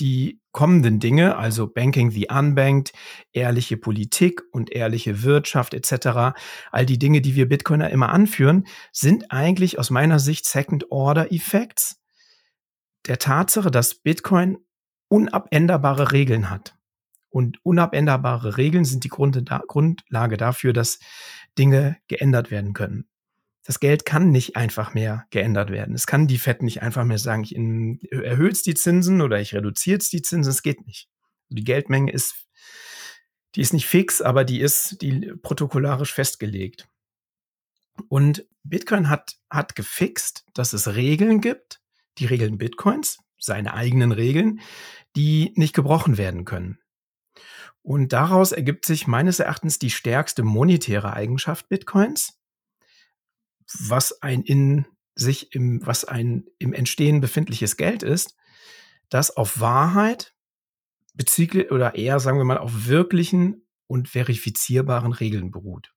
[0.00, 2.92] Die kommenden Dinge, also Banking the Unbanked,
[3.32, 6.38] ehrliche Politik und ehrliche Wirtschaft etc.,
[6.70, 12.00] all die Dinge, die wir Bitcoiner immer anführen, sind eigentlich aus meiner Sicht Second-Order-Effects
[13.08, 14.58] der Tatsache, dass Bitcoin
[15.08, 16.76] unabänderbare Regeln hat.
[17.30, 20.98] Und unabänderbare Regeln sind die Grundlage dafür, dass
[21.58, 23.06] Dinge geändert werden können.
[23.64, 25.94] Das Geld kann nicht einfach mehr geändert werden.
[25.94, 27.54] Es kann die FED nicht einfach mehr sagen, ich
[28.10, 30.50] erhöhe die Zinsen oder ich reduziere die Zinsen.
[30.50, 31.10] Es geht nicht.
[31.50, 32.46] Die Geldmenge ist,
[33.54, 36.88] die ist nicht fix, aber die ist die protokollarisch festgelegt.
[38.08, 41.77] Und Bitcoin hat, hat gefixt, dass es Regeln gibt,
[42.18, 44.60] die Regeln Bitcoins, seine eigenen Regeln,
[45.16, 46.78] die nicht gebrochen werden können.
[47.82, 52.38] Und daraus ergibt sich meines Erachtens die stärkste monetäre Eigenschaft Bitcoins,
[53.78, 58.36] was ein in sich im, was ein im Entstehen befindliches Geld ist,
[59.08, 60.34] das auf Wahrheit
[61.14, 65.92] bezüglich oder eher sagen wir mal auf wirklichen und verifizierbaren Regeln beruht.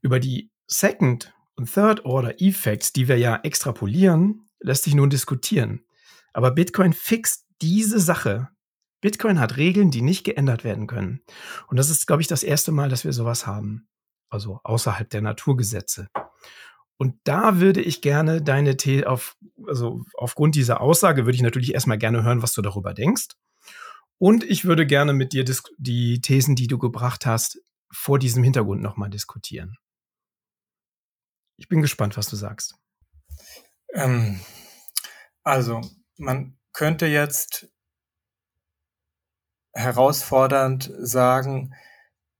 [0.00, 5.84] Über die Second und Third Order Effects, die wir ja extrapolieren, lässt sich nun diskutieren.
[6.32, 8.48] Aber Bitcoin fixt diese Sache
[9.00, 11.20] Bitcoin hat Regeln, die nicht geändert werden können.
[11.68, 13.88] Und das ist, glaube ich, das erste Mal, dass wir sowas haben.
[14.28, 16.08] Also außerhalb der Naturgesetze.
[16.96, 19.36] Und da würde ich gerne deine The auf,
[19.66, 23.28] also aufgrund dieser Aussage würde ich natürlich erstmal gerne hören, was du darüber denkst.
[24.18, 25.44] Und ich würde gerne mit dir
[25.78, 29.76] die Thesen, die du gebracht hast, vor diesem Hintergrund nochmal diskutieren.
[31.56, 32.74] Ich bin gespannt, was du sagst.
[33.94, 34.40] Ähm,
[35.42, 35.80] also,
[36.16, 37.68] man könnte jetzt
[39.72, 41.74] herausfordernd sagen,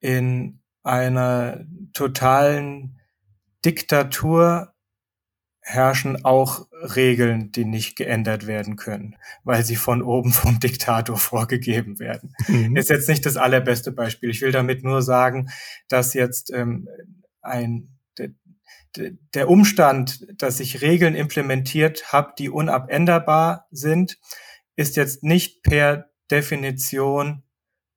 [0.01, 3.01] in einer totalen
[3.65, 4.75] Diktatur
[5.61, 11.99] herrschen auch Regeln, die nicht geändert werden können, weil sie von oben vom Diktator vorgegeben
[11.99, 12.35] werden.
[12.47, 12.77] Mhm.
[12.77, 14.31] Ist jetzt nicht das allerbeste Beispiel.
[14.31, 15.51] Ich will damit nur sagen,
[15.89, 16.89] dass jetzt ähm,
[17.43, 17.99] ein
[18.97, 24.19] der, Umstand, dass ich Regeln implementiert habe, die unabänderbar sind,
[24.77, 27.43] ist jetzt nicht per Definition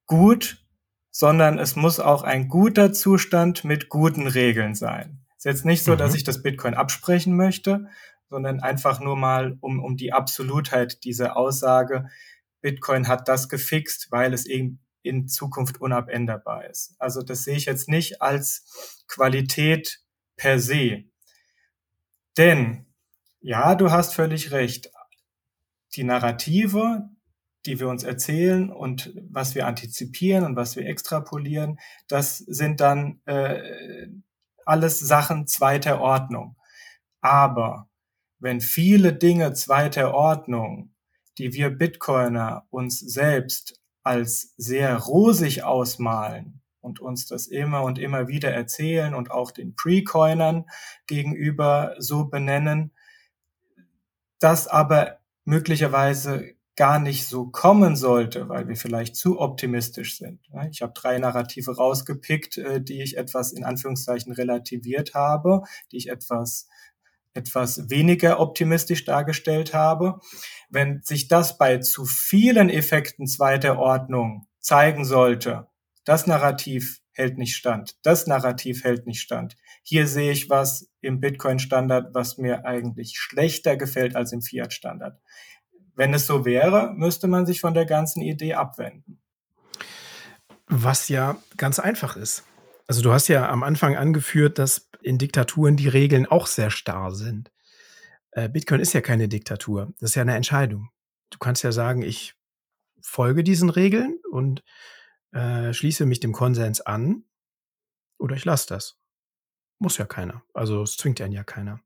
[0.06, 0.66] gut,
[1.12, 5.26] sondern es muss auch ein guter Zustand mit guten Regeln sein.
[5.38, 5.98] Ist jetzt nicht so, mhm.
[5.98, 7.88] dass ich das Bitcoin absprechen möchte,
[8.30, 12.10] sondern einfach nur mal um, um die Absolutheit dieser Aussage,
[12.62, 16.96] Bitcoin hat das gefixt, weil es eben in Zukunft unabänderbar ist.
[17.00, 20.01] Also das sehe ich jetzt nicht als Qualität
[20.42, 21.04] per se.
[22.36, 22.88] Denn,
[23.42, 24.92] ja, du hast völlig recht,
[25.96, 27.10] die Narrative,
[27.68, 33.22] die wir uns erzählen und was wir antizipieren und was wir extrapolieren, das sind dann
[33.26, 34.08] äh,
[34.66, 36.56] alles Sachen zweiter Ordnung.
[37.20, 37.88] Aber
[38.40, 40.96] wenn viele Dinge zweiter Ordnung,
[41.38, 48.28] die wir Bitcoiner uns selbst als sehr rosig ausmalen und uns das immer und immer
[48.28, 50.66] wieder erzählen und auch den Pre-Coinern
[51.08, 52.92] gegenüber so benennen,
[54.40, 60.40] das aber möglicherweise gar nicht so kommen sollte, weil wir vielleicht zu optimistisch sind.
[60.72, 66.10] Ich habe drei Narrative rausgepickt, äh, die ich etwas in Anführungszeichen relativiert habe, die ich
[66.10, 66.68] etwas
[67.34, 70.20] etwas weniger optimistisch dargestellt habe.
[70.70, 75.68] Wenn sich das bei zu vielen Effekten zweiter Ordnung zeigen sollte,
[76.04, 79.56] das Narrativ hält nicht stand, das Narrativ hält nicht stand.
[79.84, 85.20] Hier sehe ich was im Bitcoin-Standard, was mir eigentlich schlechter gefällt als im Fiat-Standard.
[85.96, 89.20] Wenn es so wäre, müsste man sich von der ganzen Idee abwenden.
[90.68, 92.44] Was ja ganz einfach ist.
[92.88, 97.12] Also du hast ja am Anfang angeführt, dass in Diktaturen die Regeln auch sehr starr
[97.12, 97.52] sind.
[98.32, 99.94] Äh, Bitcoin ist ja keine Diktatur.
[100.00, 100.90] Das ist ja eine Entscheidung.
[101.30, 102.36] Du kannst ja sagen, ich
[103.02, 104.64] folge diesen Regeln und
[105.32, 107.24] äh, schließe mich dem Konsens an
[108.18, 108.98] oder ich lasse das.
[109.80, 110.44] Muss ja keiner.
[110.54, 111.80] Also es zwingt einen ja keiner.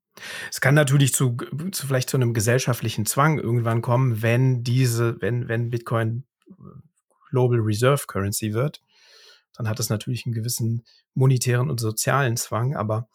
[0.50, 1.38] Es kann natürlich zu,
[1.72, 6.54] zu vielleicht zu einem gesellschaftlichen Zwang irgendwann kommen, wenn diese, wenn, wenn Bitcoin äh,
[7.30, 8.82] Global Reserve Currency wird,
[9.56, 10.84] dann hat es natürlich einen gewissen
[11.14, 13.08] monetären und sozialen Zwang, aber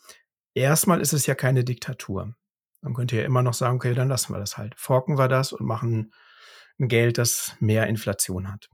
[0.54, 2.34] erstmal ist es ja keine Diktatur.
[2.82, 4.74] Man könnte ja immer noch sagen, okay, dann lassen wir das halt.
[4.78, 6.12] Forken wir das und machen
[6.78, 8.69] ein Geld, das mehr Inflation hat.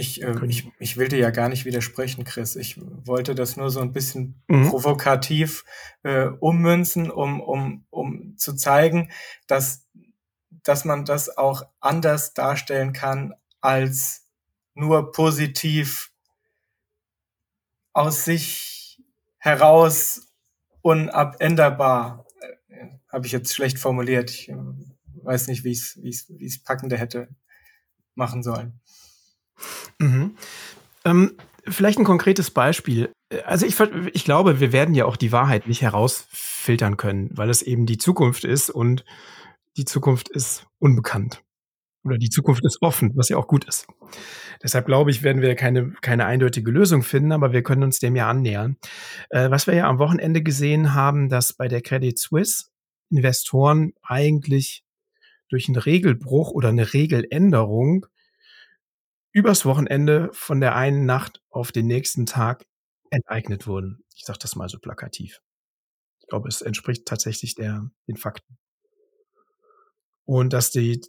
[0.00, 2.54] Ich, äh, ich, ich will dir ja gar nicht widersprechen, Chris.
[2.54, 4.68] Ich wollte das nur so ein bisschen mhm.
[4.68, 5.64] provokativ
[6.04, 9.10] äh, ummünzen, um, um, um zu zeigen,
[9.48, 9.88] dass,
[10.62, 14.28] dass man das auch anders darstellen kann als
[14.74, 16.12] nur positiv
[17.92, 19.02] aus sich
[19.38, 20.28] heraus
[20.80, 22.24] unabänderbar.
[22.68, 24.30] Äh, Habe ich jetzt schlecht formuliert.
[24.30, 24.54] Ich äh,
[25.24, 27.28] weiß nicht, wie ich es wie ich's, wie ich's packender hätte
[28.14, 28.80] machen sollen.
[29.98, 30.36] Mhm.
[31.04, 31.32] Ähm,
[31.66, 33.10] vielleicht ein konkretes Beispiel.
[33.44, 33.76] Also ich,
[34.12, 37.98] ich glaube, wir werden ja auch die Wahrheit nicht herausfiltern können, weil es eben die
[37.98, 39.04] Zukunft ist und
[39.76, 41.42] die Zukunft ist unbekannt.
[42.04, 43.86] Oder die Zukunft ist offen, was ja auch gut ist.
[44.62, 48.16] Deshalb glaube ich, werden wir keine, keine eindeutige Lösung finden, aber wir können uns dem
[48.16, 48.76] ja annähern.
[49.30, 52.66] Äh, was wir ja am Wochenende gesehen haben, dass bei der Credit Suisse
[53.10, 54.84] Investoren eigentlich
[55.48, 58.06] durch einen Regelbruch oder eine Regeländerung
[59.32, 62.66] übers Wochenende von der einen Nacht auf den nächsten Tag
[63.10, 64.04] enteignet wurden.
[64.14, 65.40] Ich sage das mal so plakativ.
[66.20, 68.58] Ich glaube, es entspricht tatsächlich der, den Fakten.
[70.24, 71.00] Und dass die,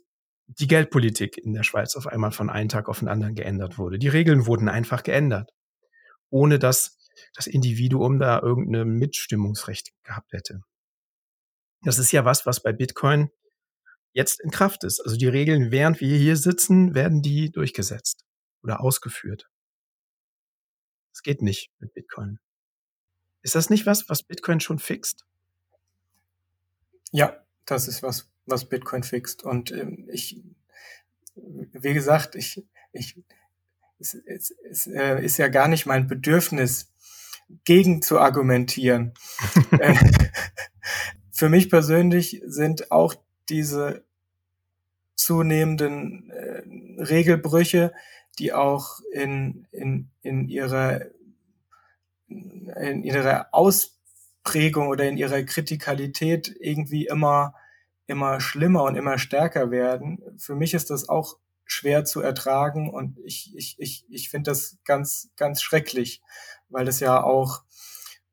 [0.48, 4.00] die Geldpolitik in der Schweiz auf einmal von einem Tag auf den anderen geändert wurde.
[4.00, 5.52] Die Regeln wurden einfach geändert,
[6.30, 6.98] ohne dass
[7.36, 10.62] das Individuum da irgendein Mitstimmungsrecht gehabt hätte.
[11.82, 13.30] Das ist ja was, was bei Bitcoin
[14.14, 15.00] jetzt in Kraft ist.
[15.02, 18.26] Also die Regeln, während wir hier sitzen, werden die durchgesetzt
[18.64, 19.50] oder ausgeführt.
[21.12, 22.40] Das geht nicht mit Bitcoin.
[23.42, 25.26] Ist das nicht was, was Bitcoin schon fixt?
[27.12, 29.44] Ja, das ist was, was Bitcoin fixt.
[29.44, 30.42] Und ähm, ich,
[31.36, 33.18] wie gesagt, ich, ich,
[34.00, 36.92] es, es, es äh, ist ja gar nicht mein Bedürfnis,
[37.64, 39.14] gegen zu argumentieren.
[39.80, 39.96] Äh,
[41.32, 43.16] für mich persönlich sind auch
[43.50, 44.04] diese
[45.16, 46.64] zunehmenden äh,
[47.02, 47.94] Regelbrüche,
[48.38, 51.02] die auch in, in, in ihrer
[52.28, 57.56] in ihrer Ausprägung oder in ihrer Kritikalität irgendwie immer
[58.10, 60.20] immer schlimmer und immer stärker werden.
[60.38, 64.78] Für mich ist das auch schwer zu ertragen und ich, ich, ich, ich finde das
[64.84, 66.22] ganz, ganz schrecklich,
[66.70, 67.62] weil es ja auch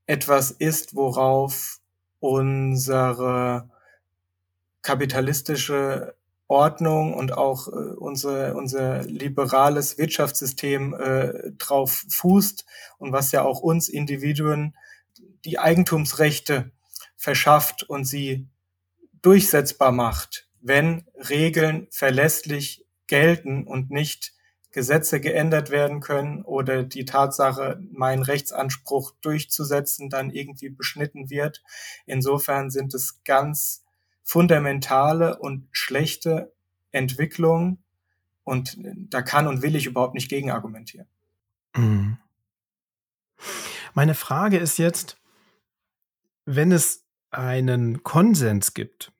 [0.07, 1.79] etwas ist, worauf
[2.21, 3.69] unsere
[4.87, 6.14] kapitalistische
[6.47, 12.64] Ordnung und auch äh, unser, unser liberales Wirtschaftssystem äh, drauf fußt
[12.99, 14.76] und was ja auch uns Individuen
[15.45, 16.70] die Eigentumsrechte
[17.16, 18.47] verschafft und sie
[19.22, 24.34] durchsetzbar macht, wenn Regeln verlässlich gelten und nicht
[24.70, 31.64] Gesetze geändert werden können oder die Tatsache, meinen Rechtsanspruch durchzusetzen, dann irgendwie beschnitten wird.
[32.05, 33.86] Insofern sind es ganz
[34.27, 36.53] fundamentale und schlechte
[36.91, 37.79] Entwicklungen
[38.43, 38.77] und
[39.09, 41.07] da kann und will ich überhaupt nicht gegen argumentieren.
[41.77, 42.18] Mhm.
[43.95, 45.16] Meine Frage ist jetzt,
[46.45, 49.12] wenn es einen Konsens gibt,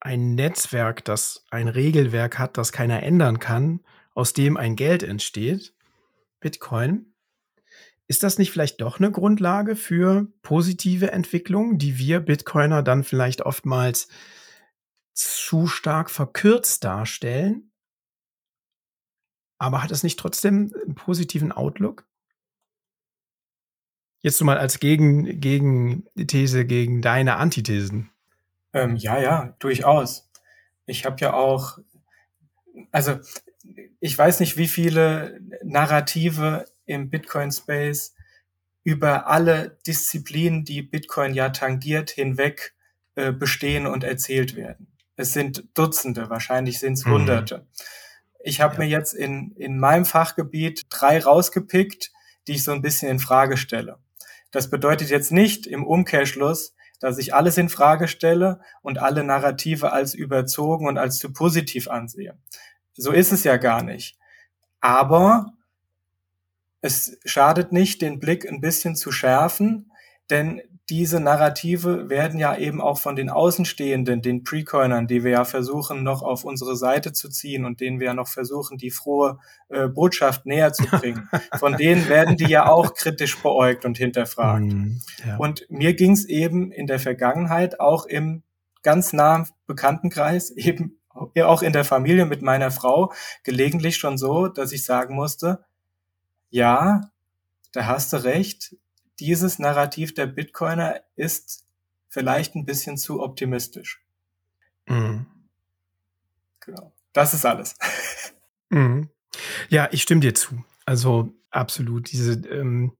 [0.00, 5.74] ein Netzwerk, das ein Regelwerk hat, das keiner ändern kann, aus dem ein Geld entsteht,
[6.40, 7.12] Bitcoin,
[8.08, 13.42] ist das nicht vielleicht doch eine Grundlage für positive Entwicklungen, die wir Bitcoiner dann vielleicht
[13.42, 14.08] oftmals
[15.12, 17.70] zu stark verkürzt darstellen?
[19.58, 22.06] Aber hat es nicht trotzdem einen positiven Outlook?
[24.20, 28.10] Jetzt mal als Gegen, Gegenthese gegen deine Antithesen.
[28.72, 30.30] Ähm, ja, ja, durchaus.
[30.86, 31.78] Ich habe ja auch,
[32.90, 33.18] also
[34.00, 38.14] ich weiß nicht, wie viele Narrative im Bitcoin-Space
[38.82, 42.74] über alle Disziplinen, die Bitcoin ja tangiert, hinweg
[43.14, 44.88] äh, bestehen und erzählt werden.
[45.16, 47.12] Es sind Dutzende, wahrscheinlich sind es mhm.
[47.12, 47.66] Hunderte.
[48.42, 48.80] Ich habe ja.
[48.80, 52.12] mir jetzt in, in meinem Fachgebiet drei rausgepickt,
[52.46, 53.98] die ich so ein bisschen in Frage stelle.
[54.50, 59.92] Das bedeutet jetzt nicht im Umkehrschluss, dass ich alles in Frage stelle und alle Narrative
[59.92, 62.38] als überzogen und als zu positiv ansehe.
[62.94, 64.16] So ist es ja gar nicht.
[64.80, 65.52] Aber
[66.88, 69.92] es schadet nicht, den Blick ein bisschen zu schärfen,
[70.30, 75.44] denn diese Narrative werden ja eben auch von den Außenstehenden, den Precoinern, die wir ja
[75.44, 79.38] versuchen noch auf unsere Seite zu ziehen und denen wir ja noch versuchen, die frohe
[79.68, 81.28] äh, Botschaft näher zu bringen.
[81.58, 84.64] Von denen werden die ja auch kritisch beäugt und hinterfragt.
[84.64, 85.36] Mm, ja.
[85.36, 88.42] Und mir ging es eben in der Vergangenheit auch im
[88.82, 90.98] ganz nahen Bekanntenkreis, eben
[91.44, 93.12] auch in der Familie mit meiner Frau,
[93.44, 95.64] gelegentlich schon so, dass ich sagen musste,
[96.50, 97.10] ja,
[97.72, 98.76] da hast du recht,
[99.20, 101.64] dieses Narrativ der Bitcoiner ist
[102.08, 104.00] vielleicht ein bisschen zu optimistisch.
[104.86, 105.26] Mhm.
[106.60, 106.92] Genau.
[107.12, 107.74] Das ist alles.
[108.70, 109.08] Mhm.
[109.70, 110.62] Ja, ich stimme dir zu.
[110.84, 112.12] Also absolut.
[112.12, 112.92] Diese ähm,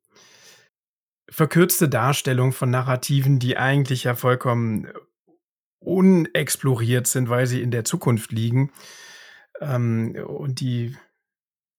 [1.28, 4.88] verkürzte Darstellung von Narrativen, die eigentlich ja vollkommen
[5.78, 8.72] unexploriert sind, weil sie in der Zukunft liegen
[9.60, 10.96] ähm, und die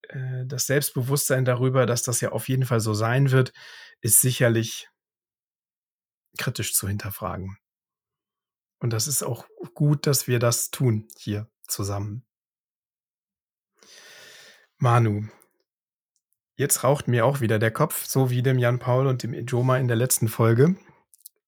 [0.09, 3.53] äh, das Selbstbewusstsein darüber, dass das ja auf jeden Fall so sein wird,
[4.01, 4.89] ist sicherlich
[6.37, 7.57] kritisch zu hinterfragen.
[8.79, 12.25] Und das ist auch gut, dass wir das tun hier zusammen.
[14.77, 15.27] Manu,
[16.55, 19.77] jetzt raucht mir auch wieder der Kopf, so wie dem Jan Paul und dem Ijoma
[19.77, 20.77] in der letzten Folge.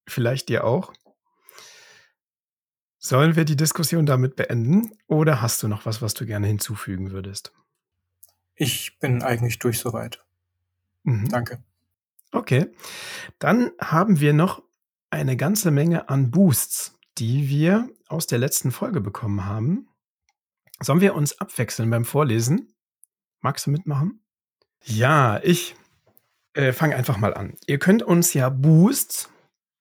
[0.05, 0.93] Vielleicht dir auch.
[2.97, 7.11] Sollen wir die Diskussion damit beenden oder hast du noch was, was du gerne hinzufügen
[7.11, 7.53] würdest?
[8.61, 10.23] Ich bin eigentlich durch soweit.
[11.01, 11.29] Mhm.
[11.29, 11.63] Danke.
[12.31, 12.67] Okay.
[13.39, 14.61] Dann haben wir noch
[15.09, 19.87] eine ganze Menge an Boosts, die wir aus der letzten Folge bekommen haben.
[20.79, 22.71] Sollen wir uns abwechseln beim Vorlesen?
[23.39, 24.21] Magst du mitmachen?
[24.83, 25.75] Ja, ich
[26.53, 27.55] äh, fange einfach mal an.
[27.65, 29.27] Ihr könnt uns ja Boosts,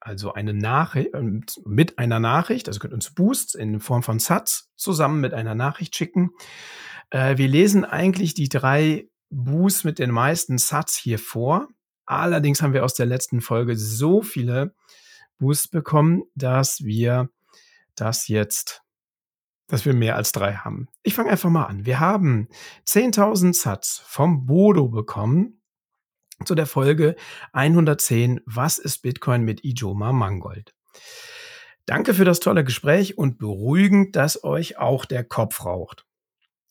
[0.01, 1.23] also eine Nachricht, äh,
[1.67, 5.95] mit einer Nachricht, also könnt uns Boosts in Form von Satz zusammen mit einer Nachricht
[5.97, 6.31] schicken.
[7.11, 11.69] Äh, wir lesen eigentlich die drei Boosts mit den meisten Satz hier vor.
[12.07, 14.75] Allerdings haben wir aus der letzten Folge so viele
[15.39, 17.29] Boosts bekommen, dass wir
[17.95, 18.83] das jetzt
[19.71, 20.89] dass wir mehr als drei haben.
[21.05, 21.87] Ich fange einfach mal an.
[21.87, 22.49] Wir haben
[22.87, 25.63] 10.000 Satz vom Bodo bekommen
[26.45, 27.15] zu der Folge
[27.53, 28.41] 110.
[28.47, 30.75] Was ist Bitcoin mit Ijoma Mangold?
[31.87, 36.05] Danke für das tolle Gespräch und beruhigend, dass euch auch der Kopf raucht.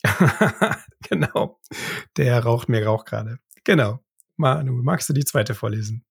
[1.02, 1.60] genau.
[2.18, 3.40] Der raucht mir Rauch gerade.
[3.64, 4.00] Genau.
[4.38, 6.06] Manu, magst du die zweite vorlesen?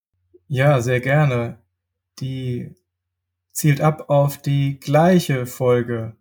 [0.46, 1.58] Ja, sehr gerne.
[2.20, 2.74] Die
[3.52, 6.18] zielt ab auf die gleiche Folge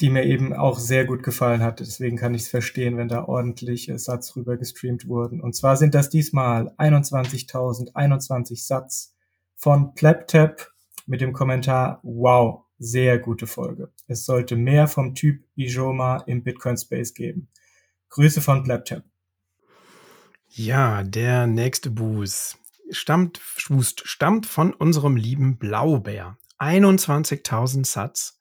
[0.00, 1.80] die mir eben auch sehr gut gefallen hat.
[1.80, 5.40] Deswegen kann ich es verstehen, wenn da ordentliche Satz rüber gestreamt wurden.
[5.40, 9.14] Und zwar sind das diesmal 21.021 Satz
[9.54, 10.70] von PlapTap
[11.06, 13.92] mit dem Kommentar, wow, sehr gute Folge.
[14.06, 17.48] Es sollte mehr vom Typ Ijoma im Bitcoin Space geben.
[18.10, 19.04] Grüße von PlapTap.
[20.48, 22.58] Ja, der nächste Boost
[22.90, 23.40] stammt,
[23.84, 26.38] stammt von unserem lieben Blaubär.
[26.58, 28.40] 21.000 Satz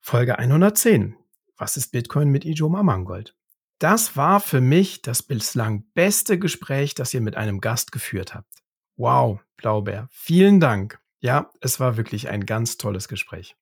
[0.00, 1.16] Folge 110.
[1.56, 3.36] Was ist Bitcoin mit Ijoma Mangold?
[3.78, 8.62] Das war für mich das bislang beste Gespräch, das ihr mit einem Gast geführt habt.
[8.96, 11.03] Wow, Blaubeer, vielen Dank.
[11.24, 13.56] Ja, es war wirklich ein ganz tolles Gespräch.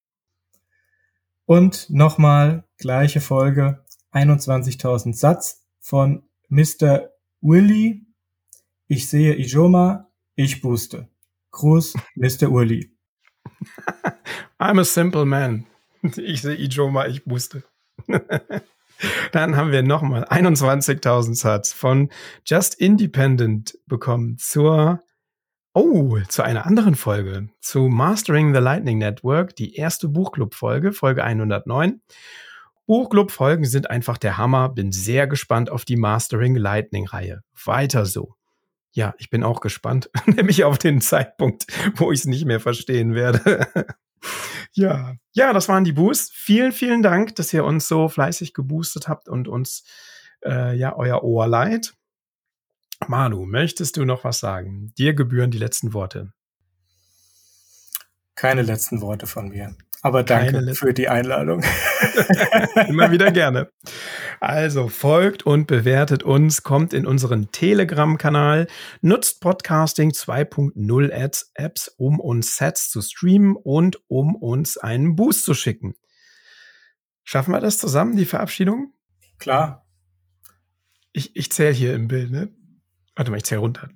[1.47, 7.11] Und nochmal gleiche Folge, 21.000 Satz von Mr.
[7.41, 8.05] Willy.
[8.89, 11.07] Ich sehe Ijoma, ich booste.
[11.53, 12.53] Gruß, Mr.
[12.53, 12.97] Willy.
[14.59, 15.65] I'm a simple man.
[16.17, 17.63] Ich sehe Ijoma, ich musste.
[19.31, 22.11] Dann haben wir nochmal 21.000 Satz von
[22.45, 25.01] Just Independent bekommen zur,
[25.75, 32.01] oh, zu einer anderen Folge, zu Mastering the Lightning Network, die erste Buchclub-Folge, Folge 109.
[32.87, 34.69] Buchclub-Folgen sind einfach der Hammer.
[34.69, 37.43] Bin sehr gespannt auf die Mastering Lightning-Reihe.
[37.65, 38.35] Weiter so.
[38.91, 41.67] Ja, ich bin auch gespannt, nämlich auf den Zeitpunkt,
[41.97, 43.67] wo ich es nicht mehr verstehen werde.
[44.75, 46.31] Ja, ja, das waren die Boosts.
[46.33, 49.85] Vielen, vielen Dank, dass ihr uns so fleißig geboostet habt und uns
[50.45, 51.93] äh, ja euer Ohr leiht.
[53.09, 54.93] Manu, möchtest du noch was sagen?
[54.99, 56.33] Dir gebühren die letzten Worte.
[58.35, 59.77] Keine letzten Worte von mir.
[60.05, 61.63] Aber danke für die Einladung.
[62.89, 63.71] Immer wieder gerne.
[64.41, 68.67] Also folgt und bewertet uns, kommt in unseren Telegram-Kanal,
[69.01, 75.55] nutzt Podcasting 2.0 Apps, um uns Sets zu streamen und um uns einen Boost zu
[75.55, 75.95] schicken.
[77.23, 78.93] Schaffen wir das zusammen, die Verabschiedung?
[79.39, 79.87] Klar.
[81.13, 82.53] Ich, ich zähle hier im Bild, ne?
[83.17, 83.89] Warte mal, ich zähle runter.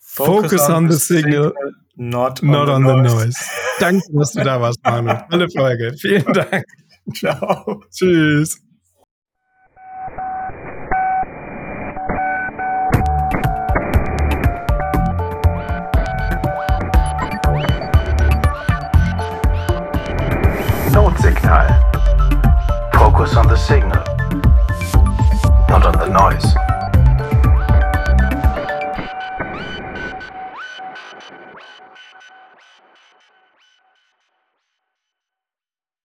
[0.00, 3.12] Focus, Focus on, on, the signal, signal not, on, not the, on noise.
[3.12, 3.36] the noise.
[3.78, 5.12] Danke, dass du da warst, Manu.
[5.30, 5.94] Tolle Folge.
[6.00, 6.64] Vielen Dank.
[7.14, 7.82] Ciao.
[7.90, 8.60] Tschüss.
[20.92, 21.86] Notsignal.
[22.94, 24.02] Focus on the signal,
[25.68, 26.75] not on the noise.